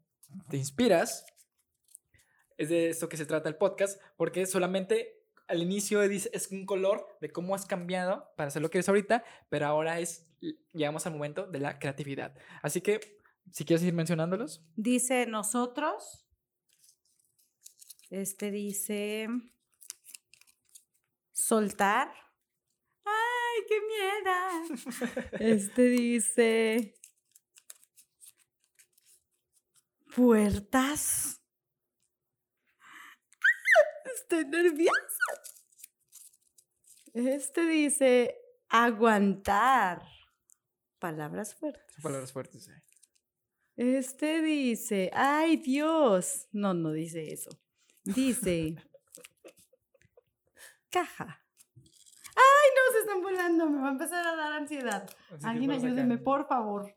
[0.49, 1.26] te inspiras.
[2.57, 7.06] Es de esto que se trata el podcast, porque solamente al inicio es un color
[7.22, 10.28] de cómo has cambiado para hacer lo que eres ahorita, pero ahora es,
[10.74, 12.36] llegamos al momento de la creatividad.
[12.62, 13.22] Así que,
[13.52, 14.66] si quieres ir mencionándolos.
[14.76, 16.26] Dice nosotros.
[18.10, 19.28] Este dice.
[21.32, 22.10] Soltar.
[23.04, 25.32] ¡Ay, qué miedo!
[25.39, 26.96] Este dice.
[30.16, 31.43] Puertas.
[34.16, 34.93] Estoy nerviosa.
[37.14, 38.36] Este dice
[38.70, 40.01] aguantar.
[40.99, 41.95] Palabras fuertes.
[42.01, 42.68] Palabras fuertes.
[42.70, 42.82] eh.
[43.76, 46.47] Este dice, ay Dios.
[46.51, 47.49] No, no dice eso.
[48.03, 48.76] Dice,
[50.89, 51.39] caja.
[52.36, 53.70] Ay, no, se están volando.
[53.70, 55.07] Me va a empezar a dar ansiedad.
[55.32, 56.95] Así Alguien ayúdeme, por favor.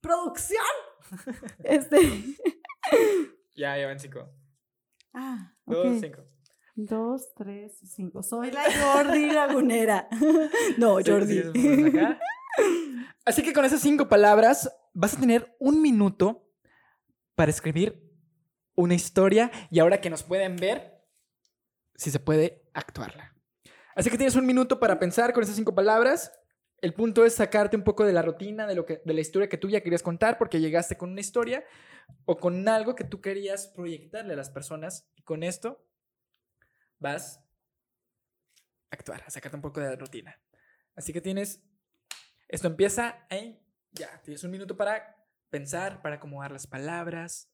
[0.00, 0.64] Producción.
[1.64, 1.98] Este.
[3.56, 4.28] Ya, ya van cinco.
[5.12, 6.24] Ah, Dos, cinco.
[6.76, 8.24] Dos, tres, cinco.
[8.24, 10.08] Soy la Jordi Lagunera.
[10.78, 11.42] No, Jordi.
[13.24, 16.50] Así que con esas cinco palabras vas a tener un minuto
[17.36, 18.12] para escribir
[18.74, 21.00] una historia y ahora que nos pueden ver,
[21.94, 23.36] si se puede actuarla.
[23.94, 26.32] Así que tienes un minuto para pensar con esas cinco palabras.
[26.80, 29.48] El punto es sacarte un poco de la rutina, de, lo que, de la historia
[29.48, 31.64] que tú ya querías contar, porque llegaste con una historia
[32.24, 35.08] o con algo que tú querías proyectarle a las personas.
[35.14, 35.86] Y con esto
[36.98, 37.40] vas
[38.90, 40.38] a actuar, a sacarte un poco de la rutina.
[40.94, 41.62] Así que tienes
[42.48, 43.58] esto empieza en.
[43.92, 45.16] Ya, tienes un minuto para
[45.50, 47.48] pensar, para acomodar las palabras,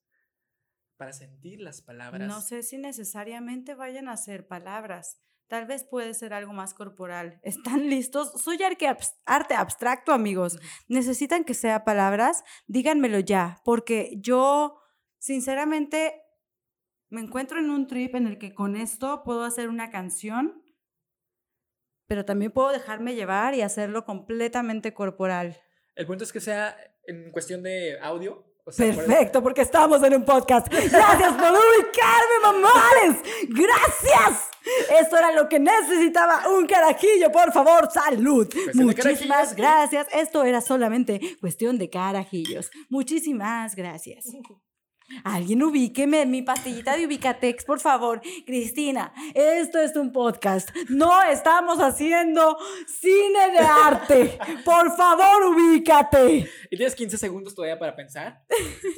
[0.97, 2.27] para sentir las palabras.
[2.27, 5.19] No sé si necesariamente vayan a ser palabras.
[5.49, 7.41] Tal vez puede ser algo más corporal.
[7.45, 8.33] ¿Están listos?
[8.43, 10.59] Soy arte abstracto, amigos.
[10.89, 12.43] ¿Necesitan que sea palabras?
[12.67, 14.81] Díganmelo ya, porque yo,
[15.19, 16.23] sinceramente,
[17.11, 20.63] me encuentro en un trip en el que con esto puedo hacer una canción,
[22.07, 25.57] pero también puedo dejarme llevar y hacerlo completamente corporal.
[25.95, 28.45] El punto es que sea en cuestión de audio.
[28.65, 30.69] o sea, Perfecto, porque estamos en un podcast.
[30.69, 33.23] Gracias por ubicarme, mamones.
[33.49, 34.49] Gracias.
[35.01, 38.49] Esto era lo que necesitaba un carajillo, por favor, salud.
[38.53, 39.57] Cuestión Muchísimas carajillos.
[39.57, 40.07] gracias.
[40.13, 42.71] Esto era solamente cuestión de carajillos.
[42.89, 44.27] Muchísimas gracias.
[45.25, 48.21] Alguien ubíqueme mi pastillita de Ubicatex, por favor.
[48.47, 50.71] Cristina, esto es un podcast.
[50.89, 52.57] No estamos haciendo
[52.87, 54.39] cine de arte.
[54.65, 56.49] Por favor, ubícate.
[56.71, 58.45] Y tienes 15 segundos todavía para pensar.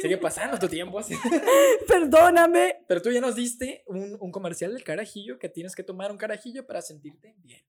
[0.01, 1.15] Sigue pasando tu tiempo así.
[1.89, 2.85] Perdóname.
[2.87, 6.19] Pero tú ya nos diste un, un comercial del carajillo que tienes que tomar un
[6.19, 7.65] carajillo para sentirte bien.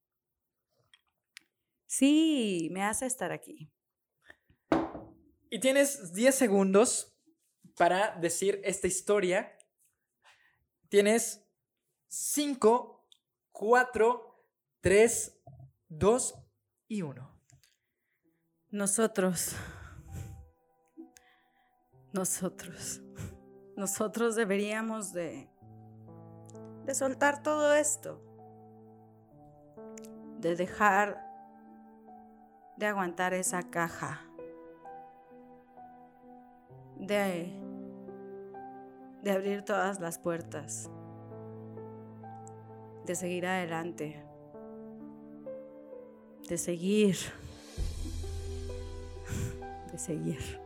[1.85, 3.71] Sí, me hace estar aquí.
[5.49, 7.12] Y tienes 10 segundos
[7.77, 9.57] para decir esta historia.
[10.89, 11.43] Tienes
[12.07, 13.07] 5,
[13.51, 14.45] 4,
[14.81, 15.41] 3,
[15.89, 16.35] 2
[16.87, 17.41] y 1.
[18.69, 19.55] Nosotros.
[22.11, 23.01] Nosotros.
[23.75, 25.53] Nosotros deberíamos de
[26.85, 28.21] de soltar todo esto.
[30.39, 31.25] De dejar
[32.77, 34.21] de aguantar esa caja.
[36.97, 37.62] De
[39.23, 40.89] de abrir todas las puertas.
[43.05, 44.21] De seguir adelante.
[46.49, 47.17] De seguir.
[49.91, 50.59] De seguir.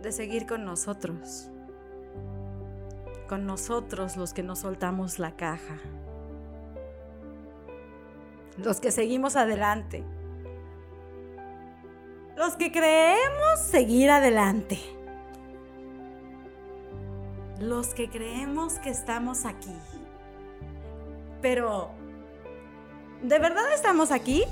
[0.00, 1.50] De seguir con nosotros.
[3.28, 5.78] Con nosotros los que no soltamos la caja.
[8.58, 10.04] Los que seguimos adelante.
[12.36, 15.01] Los que creemos seguir adelante.
[17.62, 19.72] Los que creemos que estamos aquí.
[21.40, 21.90] Pero,
[23.22, 24.42] ¿de verdad estamos aquí?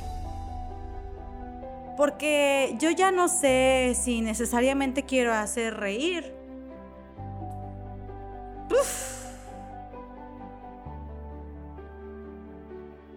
[1.96, 6.32] Porque yo ya no sé si necesariamente quiero hacer reír.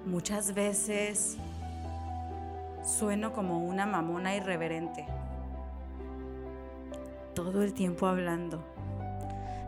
[0.08, 1.38] Muchas veces
[2.84, 5.06] sueno como una mamona irreverente.
[7.36, 8.73] Todo el tiempo hablando.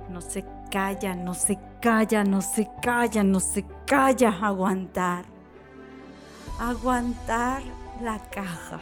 [0.09, 4.29] No se calla, no se calla, no se calla, no se calla.
[4.29, 5.25] Aguantar.
[6.59, 7.61] Aguantar
[8.01, 8.79] la caja.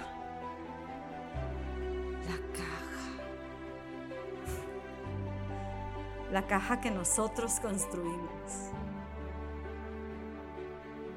[2.27, 3.23] La caja.
[6.31, 8.71] La caja que nosotros construimos.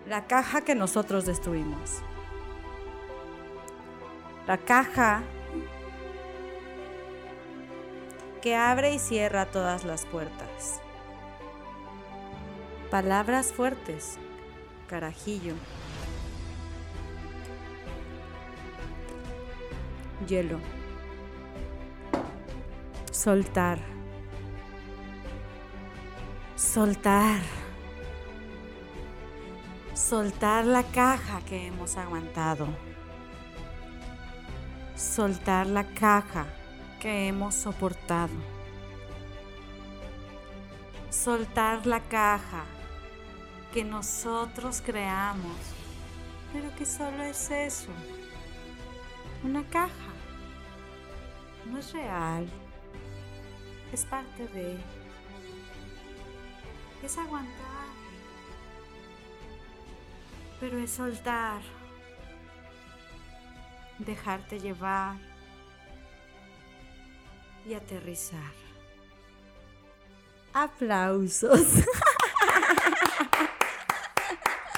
[0.07, 2.03] La caja que nosotros destruimos.
[4.47, 5.23] La caja
[8.47, 10.81] que abre y cierra todas las puertas.
[12.93, 14.21] Palabras fuertes,
[14.87, 15.55] carajillo.
[20.29, 20.61] Hielo.
[23.11, 23.81] Soltar.
[26.55, 27.41] Soltar.
[29.93, 32.69] Soltar la caja que hemos aguantado.
[34.95, 36.47] Soltar la caja
[37.01, 38.35] que hemos soportado.
[41.11, 42.65] Soltar la caja
[43.73, 45.57] que nosotros creamos,
[46.53, 47.91] pero que solo es eso,
[49.45, 50.13] una caja.
[51.67, 52.47] No es real,
[53.93, 54.79] es parte de,
[57.03, 57.87] es aguantar,
[60.61, 61.61] pero es soltar,
[63.99, 65.36] dejarte llevar
[67.67, 68.53] y aterrizar.
[70.53, 71.61] Aplausos.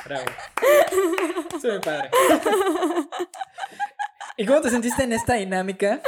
[0.04, 0.26] Bravo.
[1.62, 2.10] Muy padre.
[4.36, 6.00] ¿Y cómo te sentiste en esta dinámica?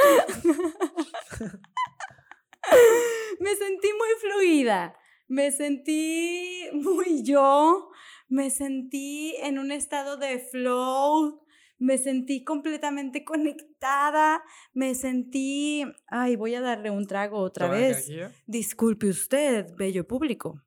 [3.39, 4.97] Me sentí muy fluida.
[5.27, 7.91] Me sentí muy yo.
[8.27, 11.45] Me sentí en un estado de flow
[11.81, 18.07] me sentí completamente conectada, me sentí, ay, voy a darle un trago otra vez.
[18.45, 20.61] Disculpe usted, bello público.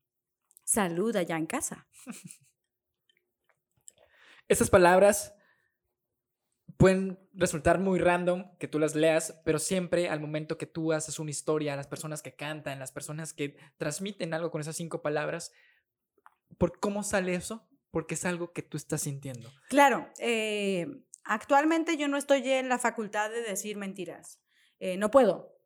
[0.65, 1.87] Salud allá en casa.
[4.49, 5.33] Estas palabras
[6.75, 11.17] pueden resultar muy random que tú las leas, pero siempre al momento que tú haces
[11.17, 15.53] una historia, las personas que cantan, las personas que transmiten algo con esas cinco palabras,
[16.57, 17.65] ¿por cómo sale eso?
[17.95, 19.49] Porque es algo que tú estás sintiendo.
[19.69, 20.85] Claro, eh,
[21.23, 24.41] actualmente yo no estoy en la facultad de decir mentiras.
[24.79, 25.57] Eh, no puedo.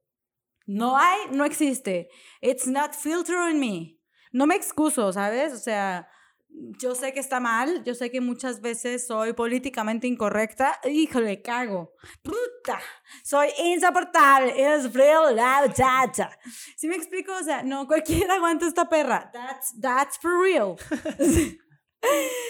[0.67, 2.07] No hay, no existe.
[2.39, 3.97] It's not filter in me.
[4.31, 5.53] No me excuso, ¿sabes?
[5.53, 6.07] O sea,
[6.49, 10.79] yo sé que está mal, yo sé que muchas veces soy políticamente incorrecta.
[10.83, 11.95] Híjole, cago.
[12.21, 12.79] Puta,
[13.23, 14.53] soy insoportable.
[14.55, 16.29] Es real la muchacha.
[16.77, 17.33] ¿Sí me explico?
[17.33, 19.31] O sea, no cualquiera aguanta esta perra.
[19.33, 20.75] That's, that's for real.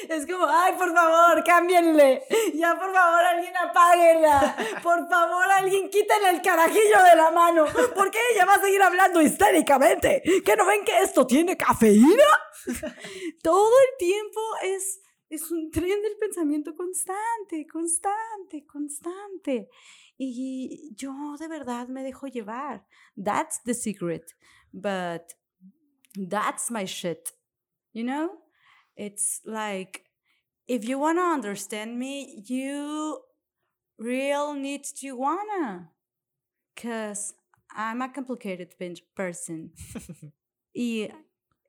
[0.10, 2.24] Es como, ay, por favor, cámbienle.
[2.56, 4.56] Ya, por favor, alguien apáguela.
[4.82, 7.66] Por favor, alguien quítenle el carajillo de la mano.
[7.96, 10.22] Porque ella va a seguir hablando histéricamente.
[10.44, 12.24] ¿Que no ven que esto tiene cafeína?
[13.44, 19.70] Todo el tiempo es, es un tren del pensamiento constante, constante, constante.
[20.18, 22.86] Y yo de verdad me dejo llevar.
[23.16, 24.36] That's the secret.
[24.72, 25.34] But
[26.16, 27.30] that's my shit.
[27.94, 28.49] You know?
[29.00, 30.04] It's like
[30.68, 33.22] if you want to understand me, you
[33.98, 35.92] real need to wanna.
[36.76, 37.34] Cause
[37.72, 38.76] I'm a complicated
[39.16, 39.72] person.
[40.74, 41.08] y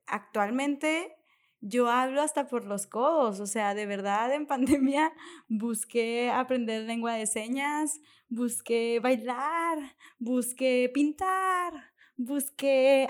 [0.07, 1.15] actualmente
[1.61, 5.13] yo hablo hasta por los codos, o sea, de verdad en pandemia
[5.47, 9.77] busqué aprender lengua de señas, busqué bailar,
[10.19, 13.07] busqué pintar, busqué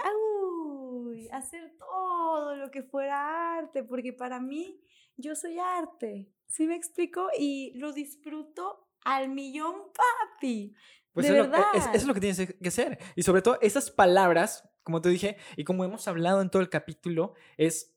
[1.30, 4.82] hacer todo lo que fuera arte, porque para mí
[5.18, 7.28] yo soy arte, ¿sí me explico?
[7.38, 10.74] Y lo disfruto al millón, papi.
[11.14, 11.66] Pues de verdad.
[11.74, 12.98] Lo, es, eso es lo que tienes que hacer.
[13.16, 16.70] Y sobre todo esas palabras, como te dije, y como hemos hablado en todo el
[16.70, 17.96] capítulo, es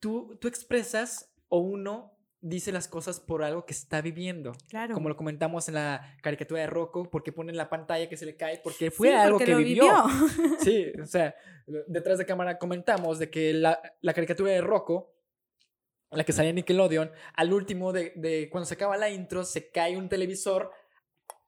[0.00, 2.13] tú, tú expresas o uno
[2.44, 4.52] dice las cosas por algo que está viviendo.
[4.68, 4.92] Claro.
[4.92, 8.26] Como lo comentamos en la caricatura de Rocco, porque pone en la pantalla que se
[8.26, 9.84] le cae, porque fue algo que vivió.
[10.60, 11.34] Sí, o sea,
[11.86, 15.14] detrás de cámara comentamos de que la, la caricatura de Rocco,
[16.10, 19.70] la que salía en Nickelodeon, al último de, de, cuando se acaba la intro, se
[19.70, 20.70] cae un televisor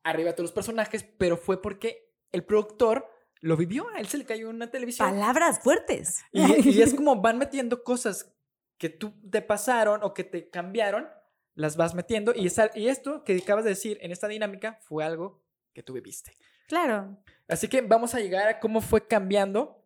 [0.03, 3.07] arriba de todos los personajes, pero fue porque el productor
[3.41, 5.11] lo vivió, a él se le cayó una televisión.
[5.11, 6.23] Palabras fuertes.
[6.33, 8.36] Y, y es como van metiendo cosas
[8.79, 11.09] que tú te pasaron o que te cambiaron,
[11.55, 15.43] las vas metiendo y, y esto que acabas de decir en esta dinámica fue algo
[15.72, 16.33] que tú viviste.
[16.68, 17.18] Claro.
[17.49, 19.85] Así que vamos a llegar a cómo fue cambiando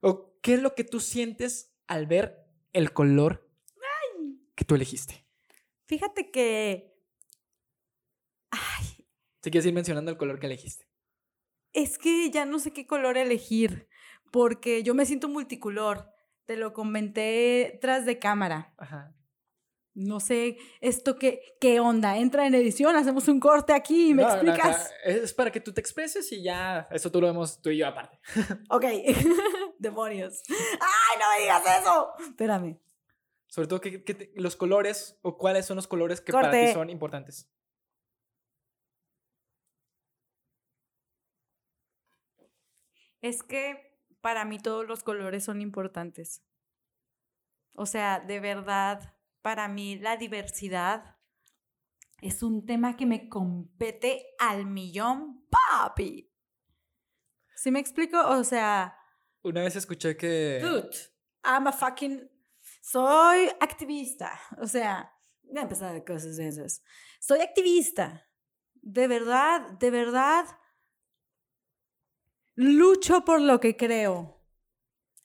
[0.00, 3.50] o qué es lo que tú sientes al ver el color
[4.60, 5.26] que tú elegiste.
[5.86, 6.94] Fíjate que...
[8.50, 9.06] Ay.
[9.42, 10.86] Si quieres ir mencionando el color que elegiste.
[11.72, 13.88] Es que ya no sé qué color elegir,
[14.30, 16.12] porque yo me siento multicolor.
[16.50, 18.74] Te lo comenté tras de cámara.
[18.76, 19.14] Ajá.
[19.94, 22.18] No sé, esto qué, qué onda.
[22.18, 24.92] Entra en edición, hacemos un corte aquí y me explicas.
[25.04, 27.86] es para que tú te expreses y ya, eso tú lo vemos tú y yo
[27.86, 28.18] aparte.
[28.68, 28.84] ok,
[29.78, 30.42] demonios.
[30.48, 32.14] ¡Ay, no me digas eso!
[32.18, 32.80] Espérame.
[33.46, 37.48] Sobre todo, que, los colores o cuáles son los colores que para ti son importantes.
[43.20, 43.89] Es que
[44.20, 46.42] para mí todos los colores son importantes.
[47.74, 51.16] O sea, de verdad, para mí la diversidad
[52.20, 56.30] es un tema que me compete al millón, papi.
[57.54, 58.20] ¿Sí me explico?
[58.20, 58.96] O sea...
[59.42, 60.60] Una vez escuché que...
[60.60, 60.96] Dude,
[61.44, 62.30] I'm a fucking...
[62.82, 64.38] Soy activista.
[64.58, 65.12] O sea,
[65.42, 66.82] voy a empezar de cosas de esas.
[67.20, 68.26] Soy activista.
[68.74, 70.46] De verdad, de verdad,
[72.60, 74.38] lucho por lo que creo.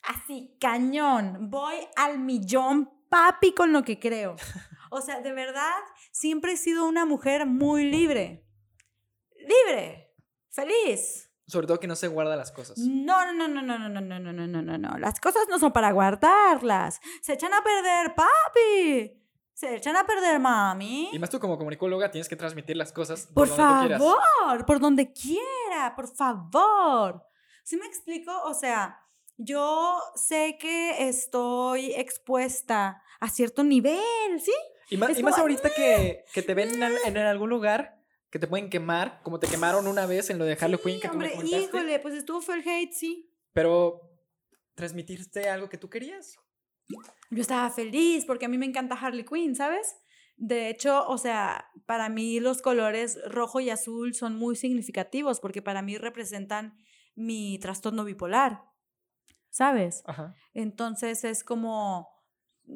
[0.02, 1.50] Así, cañón.
[1.50, 4.36] Voy al millón, papi, con lo que creo.
[4.92, 5.74] O sea, de verdad,
[6.12, 8.48] siempre he sido una mujer muy libre.
[9.38, 10.14] Libre.
[10.50, 11.30] Feliz.
[11.48, 12.78] Sobre todo que no se guarda las cosas.
[12.78, 14.98] No, no, no, no, no, no, no, no, no, no, no, no.
[14.98, 17.02] Las cosas no son para guardarlas.
[17.22, 19.25] Se echan a perder, papi.
[19.56, 21.12] Se echan a perder, mami.
[21.14, 25.14] Y más tú como comunicóloga tienes que transmitir las cosas por, por favor, por donde
[25.14, 27.24] quiera, por favor.
[27.64, 28.34] ¿Sí me explico?
[28.44, 29.00] O sea,
[29.38, 34.52] yo sé que estoy expuesta a cierto nivel, ¿sí?
[34.90, 38.70] Y más, y más ahorita que, que, te ven en, algún lugar que te pueden
[38.70, 42.00] quemar, como te quemaron una vez en lo de Harley Quinn que hombre, tú híjole,
[42.00, 43.32] pues estuvo fue el hate, sí.
[43.54, 44.12] Pero
[44.74, 46.38] transmitiste algo que tú querías.
[46.88, 49.96] Yo estaba feliz porque a mí me encanta Harley Quinn, ¿sabes?
[50.38, 55.62] De hecho, o sea, para mí los colores rojo y azul son muy significativos porque
[55.62, 56.78] para mí representan
[57.16, 58.62] mi trastorno bipolar,
[59.50, 60.04] ¿sabes?
[60.54, 62.10] Entonces es como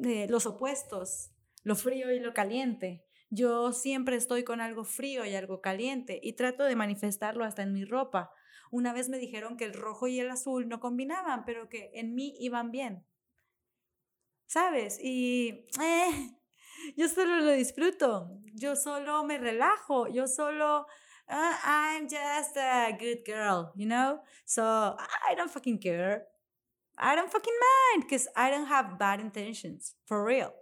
[0.04, 1.32] eh, los opuestos,
[1.62, 3.04] lo frío y lo caliente.
[3.28, 7.72] Yo siempre estoy con algo frío y algo caliente y trato de manifestarlo hasta en
[7.72, 8.32] mi ropa.
[8.70, 12.14] Una vez me dijeron que el rojo y el azul no combinaban, pero que en
[12.14, 13.04] mí iban bien.
[14.50, 14.98] ¿Sabes?
[15.00, 16.30] Y eh,
[16.96, 20.86] yo solo lo disfruto, yo solo me relajo, yo solo,
[21.28, 24.18] uh, I'm just a good girl, you know?
[24.44, 24.96] So
[25.30, 26.26] I don't fucking care.
[26.98, 30.52] I don't fucking mind because I don't have bad intentions, for real.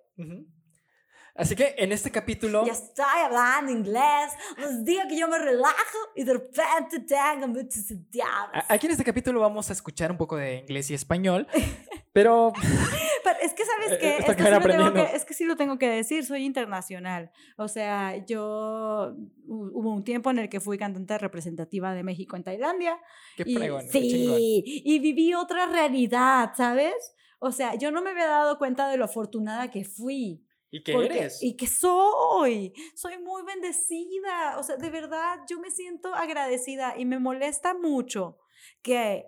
[1.34, 2.66] Así que en este capítulo.
[2.66, 4.32] Ya estoy hablando inglés.
[4.59, 8.64] Les digo que yo me relajo y de repente tengo muchos diablos.
[8.68, 11.47] Aquí en este capítulo vamos a escuchar un poco de inglés y español.
[12.18, 12.52] Pero
[13.24, 14.16] Pero es que, ¿sabes Eh, qué?
[14.18, 16.24] está Es que, que sí lo tengo que, es que sí lo tengo que decir,
[16.24, 17.30] soy internacional.
[17.56, 19.12] O sea, yo
[19.46, 22.98] hu- hubo un tiempo en el que fui cantante representativa de México en Tailandia.
[23.36, 23.88] qué y, qué chingón.
[23.90, 26.94] sí, y viví otra realidad, ¿sabes?
[27.40, 30.44] O sea, yo no me había dado cuenta de lo afortunada que fui.
[30.70, 31.42] ¿Y qué porque- eres?
[31.42, 32.72] Y que soy.
[32.94, 34.58] Soy muy bendecida.
[34.58, 38.38] O sea, de verdad, yo me siento agradecida y me molesta mucho
[38.82, 39.24] que,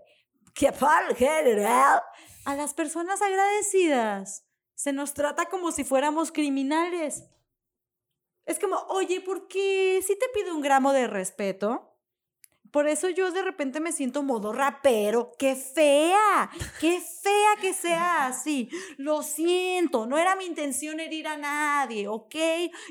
[0.55, 0.67] que
[1.09, 2.01] lo general,
[2.45, 7.25] a las personas agradecidas se nos trata como si fuéramos criminales.
[8.47, 11.91] Es como, oye, ¿por qué si te pido un gramo de respeto?
[12.71, 15.33] Por eso yo de repente me siento modo rapero.
[15.39, 16.51] ¡Qué fea!
[16.81, 18.71] ¡Qué fea que sea así!
[18.97, 22.37] Lo siento, no era mi intención herir a nadie, ¿ok?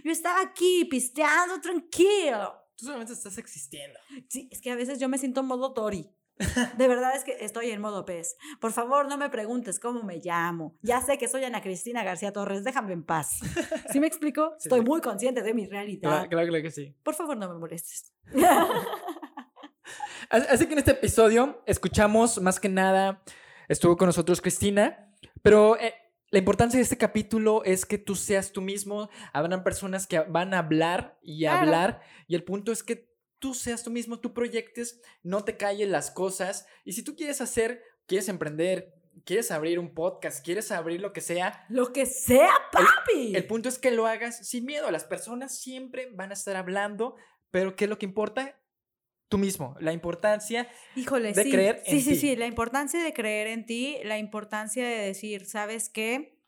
[0.03, 2.53] Yo estaba aquí pisteando tranquilo.
[2.75, 3.99] Tú solamente estás existiendo.
[4.27, 6.09] Sí, es que a veces yo me siento en modo Tori.
[6.77, 8.37] De verdad es que estoy en modo pez.
[8.61, 10.77] Por favor, no me preguntes cómo me llamo.
[10.81, 13.39] Ya sé que soy Ana Cristina García Torres, déjame en paz.
[13.91, 14.53] ¿Sí me explico?
[14.57, 14.85] Sí, Estoy sí.
[14.85, 16.09] muy consciente de mi realidad.
[16.09, 16.95] Claro, claro, claro que sí.
[17.03, 18.13] Por favor, no me molestes.
[20.29, 23.23] Así así que en este episodio escuchamos más que nada,
[23.67, 25.11] estuvo con nosotros Cristina,
[25.41, 25.95] pero eh,
[26.29, 30.53] la importancia de este capítulo es que tú seas tú mismo, habrán personas que van
[30.53, 31.57] a hablar y Claro.
[31.61, 33.09] hablar, y el punto es que
[33.39, 37.41] tú seas tú mismo, tú proyectes, no te calles las cosas, y si tú quieres
[37.41, 38.93] hacer, quieres emprender,
[39.25, 43.35] quieres abrir un podcast, quieres abrir lo que sea, Lo que sea, papi.
[43.35, 44.89] el punto es que lo hagas sin miedo.
[44.91, 47.15] Las personas siempre van a estar hablando,
[47.51, 48.59] pero ¿qué es lo que importa?
[49.27, 49.75] Tú mismo.
[49.79, 50.67] La importancia.
[50.95, 51.51] Híjole, de sí.
[51.51, 52.15] creer sí, en sí, ti.
[52.15, 56.39] sí, la importancia de creer en ti, la importancia de decir, ¿sabes qué?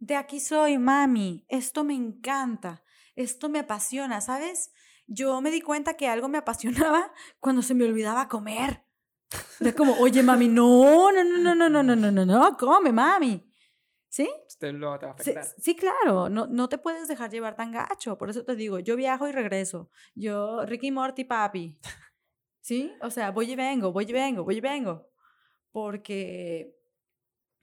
[0.00, 2.82] De aquí soy, mami, esto me encanta,
[3.14, 4.72] esto me apasiona, ¿sabes?
[5.08, 8.84] Yo me di cuenta que algo me apasionaba cuando se me olvidaba comer.
[9.60, 12.92] Era como, oye, mami, no, no, no, no, no, no, no, no, no, no, come,
[12.92, 13.44] mami.
[14.10, 14.28] ¿Sí?
[14.58, 15.44] Te lo va a Sí, afectar.
[15.58, 18.96] sí, claro, no, no te puedes dejar llevar tan gacho, por eso te digo, yo
[18.96, 21.78] viajo y regreso, yo Ricky Morty papi,
[22.60, 22.90] ¿sí?
[23.02, 25.10] O sea, voy y vengo, voy y vengo, voy y vengo,
[25.70, 26.74] porque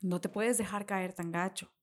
[0.02, 1.74] no te puedes dejar caer tan gacho,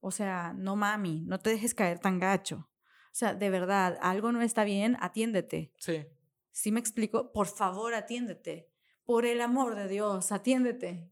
[0.00, 2.70] o sea, no mami, no te dejes caer tan gacho,
[3.14, 6.04] sea, de verdad, algo no está bien, atiéndete, Sí.
[6.50, 7.32] ¿sí me explico?
[7.32, 8.70] Por favor, atiéndete,
[9.04, 11.10] por el amor de Dios, atiéndete,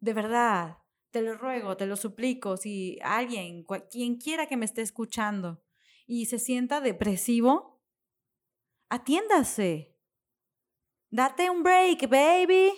[0.00, 0.78] de verdad.
[1.10, 5.64] Te lo ruego, te lo suplico, si alguien, quien quiera que me esté escuchando
[6.06, 7.80] y se sienta depresivo,
[8.90, 9.96] atiéndase.
[11.10, 12.72] Date un break, baby.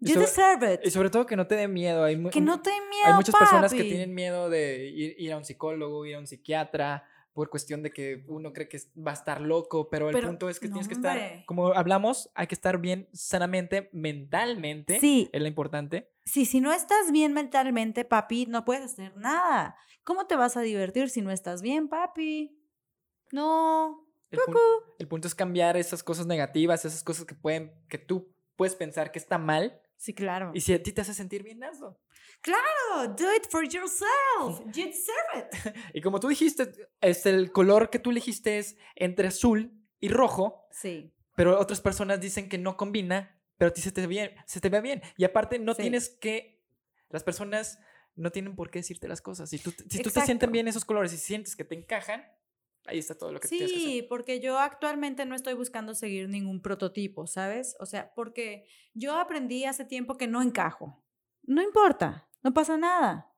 [0.00, 0.80] You sobre- deserve it.
[0.84, 2.04] Y sobre todo que no te dé miedo.
[2.04, 3.88] Hay, que no te dé miedo, hay muchas personas que papi.
[3.90, 7.04] tienen miedo de ir, ir a un psicólogo, ir a un psiquiatra,
[7.38, 10.58] por cuestión de que uno cree que va a estar loco, pero el punto es
[10.58, 11.44] que no, tienes que estar, hombre.
[11.46, 14.98] como hablamos, hay que estar bien sanamente, mentalmente.
[14.98, 16.10] Sí, Es lo importante.
[16.24, 19.76] sí, si no estás bien mentalmente, papi, no puedes hacer nada.
[20.02, 22.58] ¿Cómo te vas a divertir si no estás bien, papi?
[23.30, 24.04] No.
[24.32, 24.56] El, pun-
[24.98, 29.12] el punto es cambiar esas cosas negativas, esas cosas que pueden, que tú puedes pensar
[29.12, 29.80] que está mal.
[29.98, 30.52] Sí, claro.
[30.54, 32.00] Y si a ti te hace sentir bien, hazlo.
[32.94, 34.60] Oh, do it for yourself.
[34.74, 35.74] You deserve it.
[35.94, 40.66] Y como tú dijiste, es el color que tú elegiste es entre azul y rojo,
[40.70, 41.12] Sí.
[41.34, 44.60] pero otras personas dicen que no combina, pero a ti se te, ve bien, se
[44.60, 45.02] te ve bien.
[45.16, 45.82] Y aparte, no Sí.
[45.82, 46.62] tienes que.
[47.10, 47.80] Las personas
[48.14, 49.50] no tienen por qué decirte las cosas.
[49.50, 52.24] Si tú, si tú te sienten bien esos colores y sientes que te encajan,
[52.88, 53.88] ahí está todo lo que tienes que hacer.
[53.88, 57.76] Sí, porque yo actualmente no estoy buscando seguir ningún prototipo, ¿sabes?
[57.80, 61.04] O sea, porque yo aprendí hace tiempo que no encajo.
[61.42, 63.32] No importa, no pasa nada.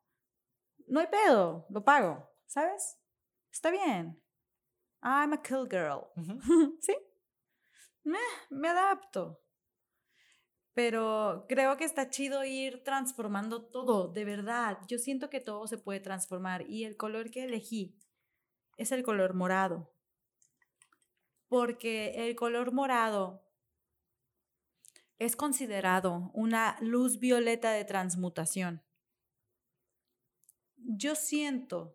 [0.87, 2.99] No hay pedo, lo pago, ¿sabes?
[3.53, 4.21] Está bien.
[5.03, 6.07] I'm a cool girl.
[6.81, 6.97] ¿Sí?
[8.05, 8.19] Meh,
[8.51, 9.41] me adapto.
[10.73, 14.79] Pero creo que está chido ir transformando todo, de verdad.
[14.89, 18.00] Yo siento que todo se puede transformar y el color que elegí
[18.81, 19.93] es el color morado.
[21.49, 23.45] Porque el color morado
[25.19, 28.83] es considerado una luz violeta de transmutación.
[30.77, 31.95] Yo siento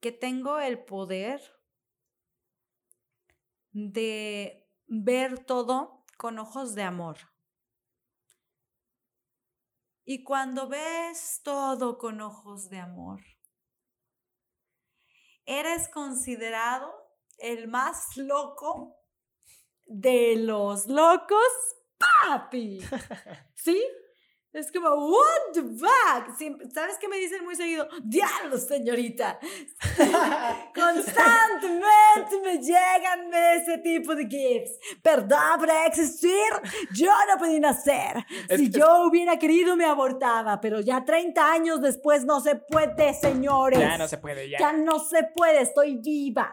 [0.00, 1.40] que tengo el poder
[3.70, 7.18] de ver todo con ojos de amor.
[10.04, 13.22] Y cuando ves todo con ojos de amor,
[15.46, 16.92] eres considerado
[17.38, 18.96] el más loco
[19.84, 21.38] de los locos,
[21.98, 22.80] papi.
[23.54, 23.82] ¿Sí?
[24.52, 26.36] Es como, what the fuck?
[26.74, 27.88] ¿Sabes qué me dicen muy seguido?
[28.02, 29.38] Diablo, señorita.
[30.74, 34.78] Constantemente me llegan ese tipo de gifs.
[35.02, 36.30] Perdón por existir.
[36.92, 38.26] Yo no podía nacer.
[38.54, 40.60] Si yo hubiera querido, me abortaba.
[40.60, 43.80] Pero ya 30 años después no se puede, señores.
[43.80, 44.58] Ya no se puede, ya.
[44.58, 46.52] Ya no se puede, estoy viva.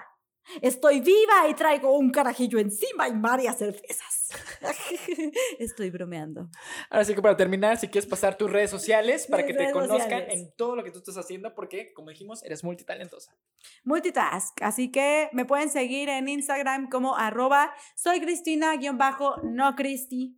[0.61, 4.29] Estoy viva y traigo un carajillo encima y varias cervezas.
[5.59, 6.49] Estoy bromeando.
[6.89, 9.71] Ahora sí que para terminar, si quieres pasar tus redes sociales para Mis que te
[9.71, 10.33] conozcan sociales.
[10.33, 13.35] en todo lo que tú estás haciendo, porque, como dijimos, eres multitalentosa.
[13.83, 14.61] Multitask.
[14.61, 20.35] Así que me pueden seguir en Instagram como arroba soy Cristina-no Cristi.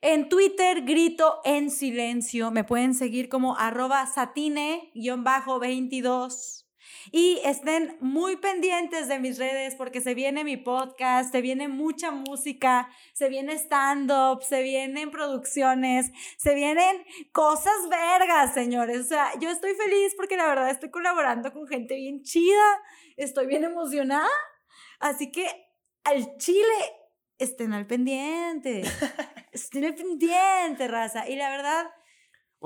[0.00, 2.50] En Twitter grito en silencio.
[2.50, 6.63] Me pueden seguir como arroba satine-22.
[7.12, 12.10] Y estén muy pendientes de mis redes porque se viene mi podcast, se viene mucha
[12.10, 19.00] música, se viene stand-up, se vienen producciones, se vienen cosas vergas, señores.
[19.00, 22.82] O sea, yo estoy feliz porque la verdad estoy colaborando con gente bien chida,
[23.16, 24.28] estoy bien emocionada.
[25.00, 25.46] Así que
[26.04, 26.74] al chile
[27.38, 28.82] estén al pendiente.
[29.52, 31.28] Estén al pendiente, raza.
[31.28, 31.86] Y la verdad,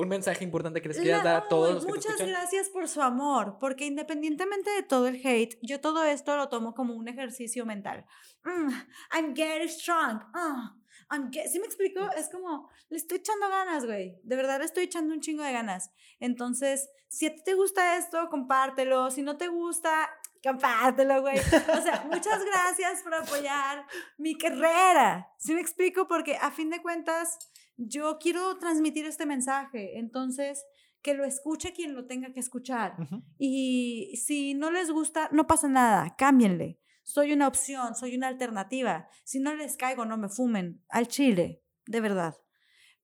[0.01, 2.29] Un mensaje importante que les quieras dar a todos los que te Muchas escuchan.
[2.31, 6.75] gracias por su amor, porque independientemente de todo el hate, yo todo esto lo tomo
[6.75, 8.05] como un ejercicio mental.
[8.45, 8.71] Mm,
[9.13, 10.21] I'm getting strong.
[10.35, 10.75] ah,
[11.11, 12.01] I'm get- ¿Sí me explico?
[12.17, 14.21] Es como, le estoy echando ganas, güey.
[14.23, 15.91] De verdad le estoy echando un chingo de ganas.
[16.21, 19.11] Entonces, si a ti te gusta esto, compártelo.
[19.11, 20.11] Si no te gusta,
[20.45, 21.39] compártelo, güey.
[21.39, 23.87] O sea, muchas gracias por apoyar
[24.19, 25.29] mi carrera.
[25.39, 26.07] ¿Sí me explico?
[26.07, 27.39] Porque a fin de cuentas,
[27.79, 29.99] yo quiero transmitir este mensaje.
[29.99, 30.65] Entonces,
[31.01, 32.97] que lo escuche quien lo tenga que escuchar.
[33.39, 36.81] Y si no les gusta, no pasa nada, cámbienle.
[37.05, 39.09] Soy una opción, soy una alternativa.
[39.25, 40.85] Si no les caigo, no me fumen.
[40.91, 42.35] Al chile, de verdad.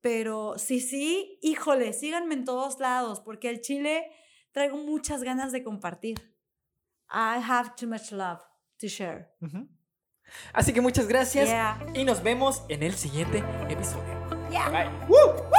[0.01, 4.05] Pero sí, sí, híjole, síganme en todos lados, porque al chile
[4.53, 6.19] traigo muchas ganas de compartir.
[7.09, 8.41] I have too much love
[8.81, 9.31] to share.
[10.53, 11.79] Así que muchas gracias Yeah.
[11.95, 13.39] y nos vemos en el siguiente
[13.71, 14.14] episodio.
[14.55, 14.71] Yeah.
[14.71, 14.89] Bye.
[15.09, 15.54] ¡Woo!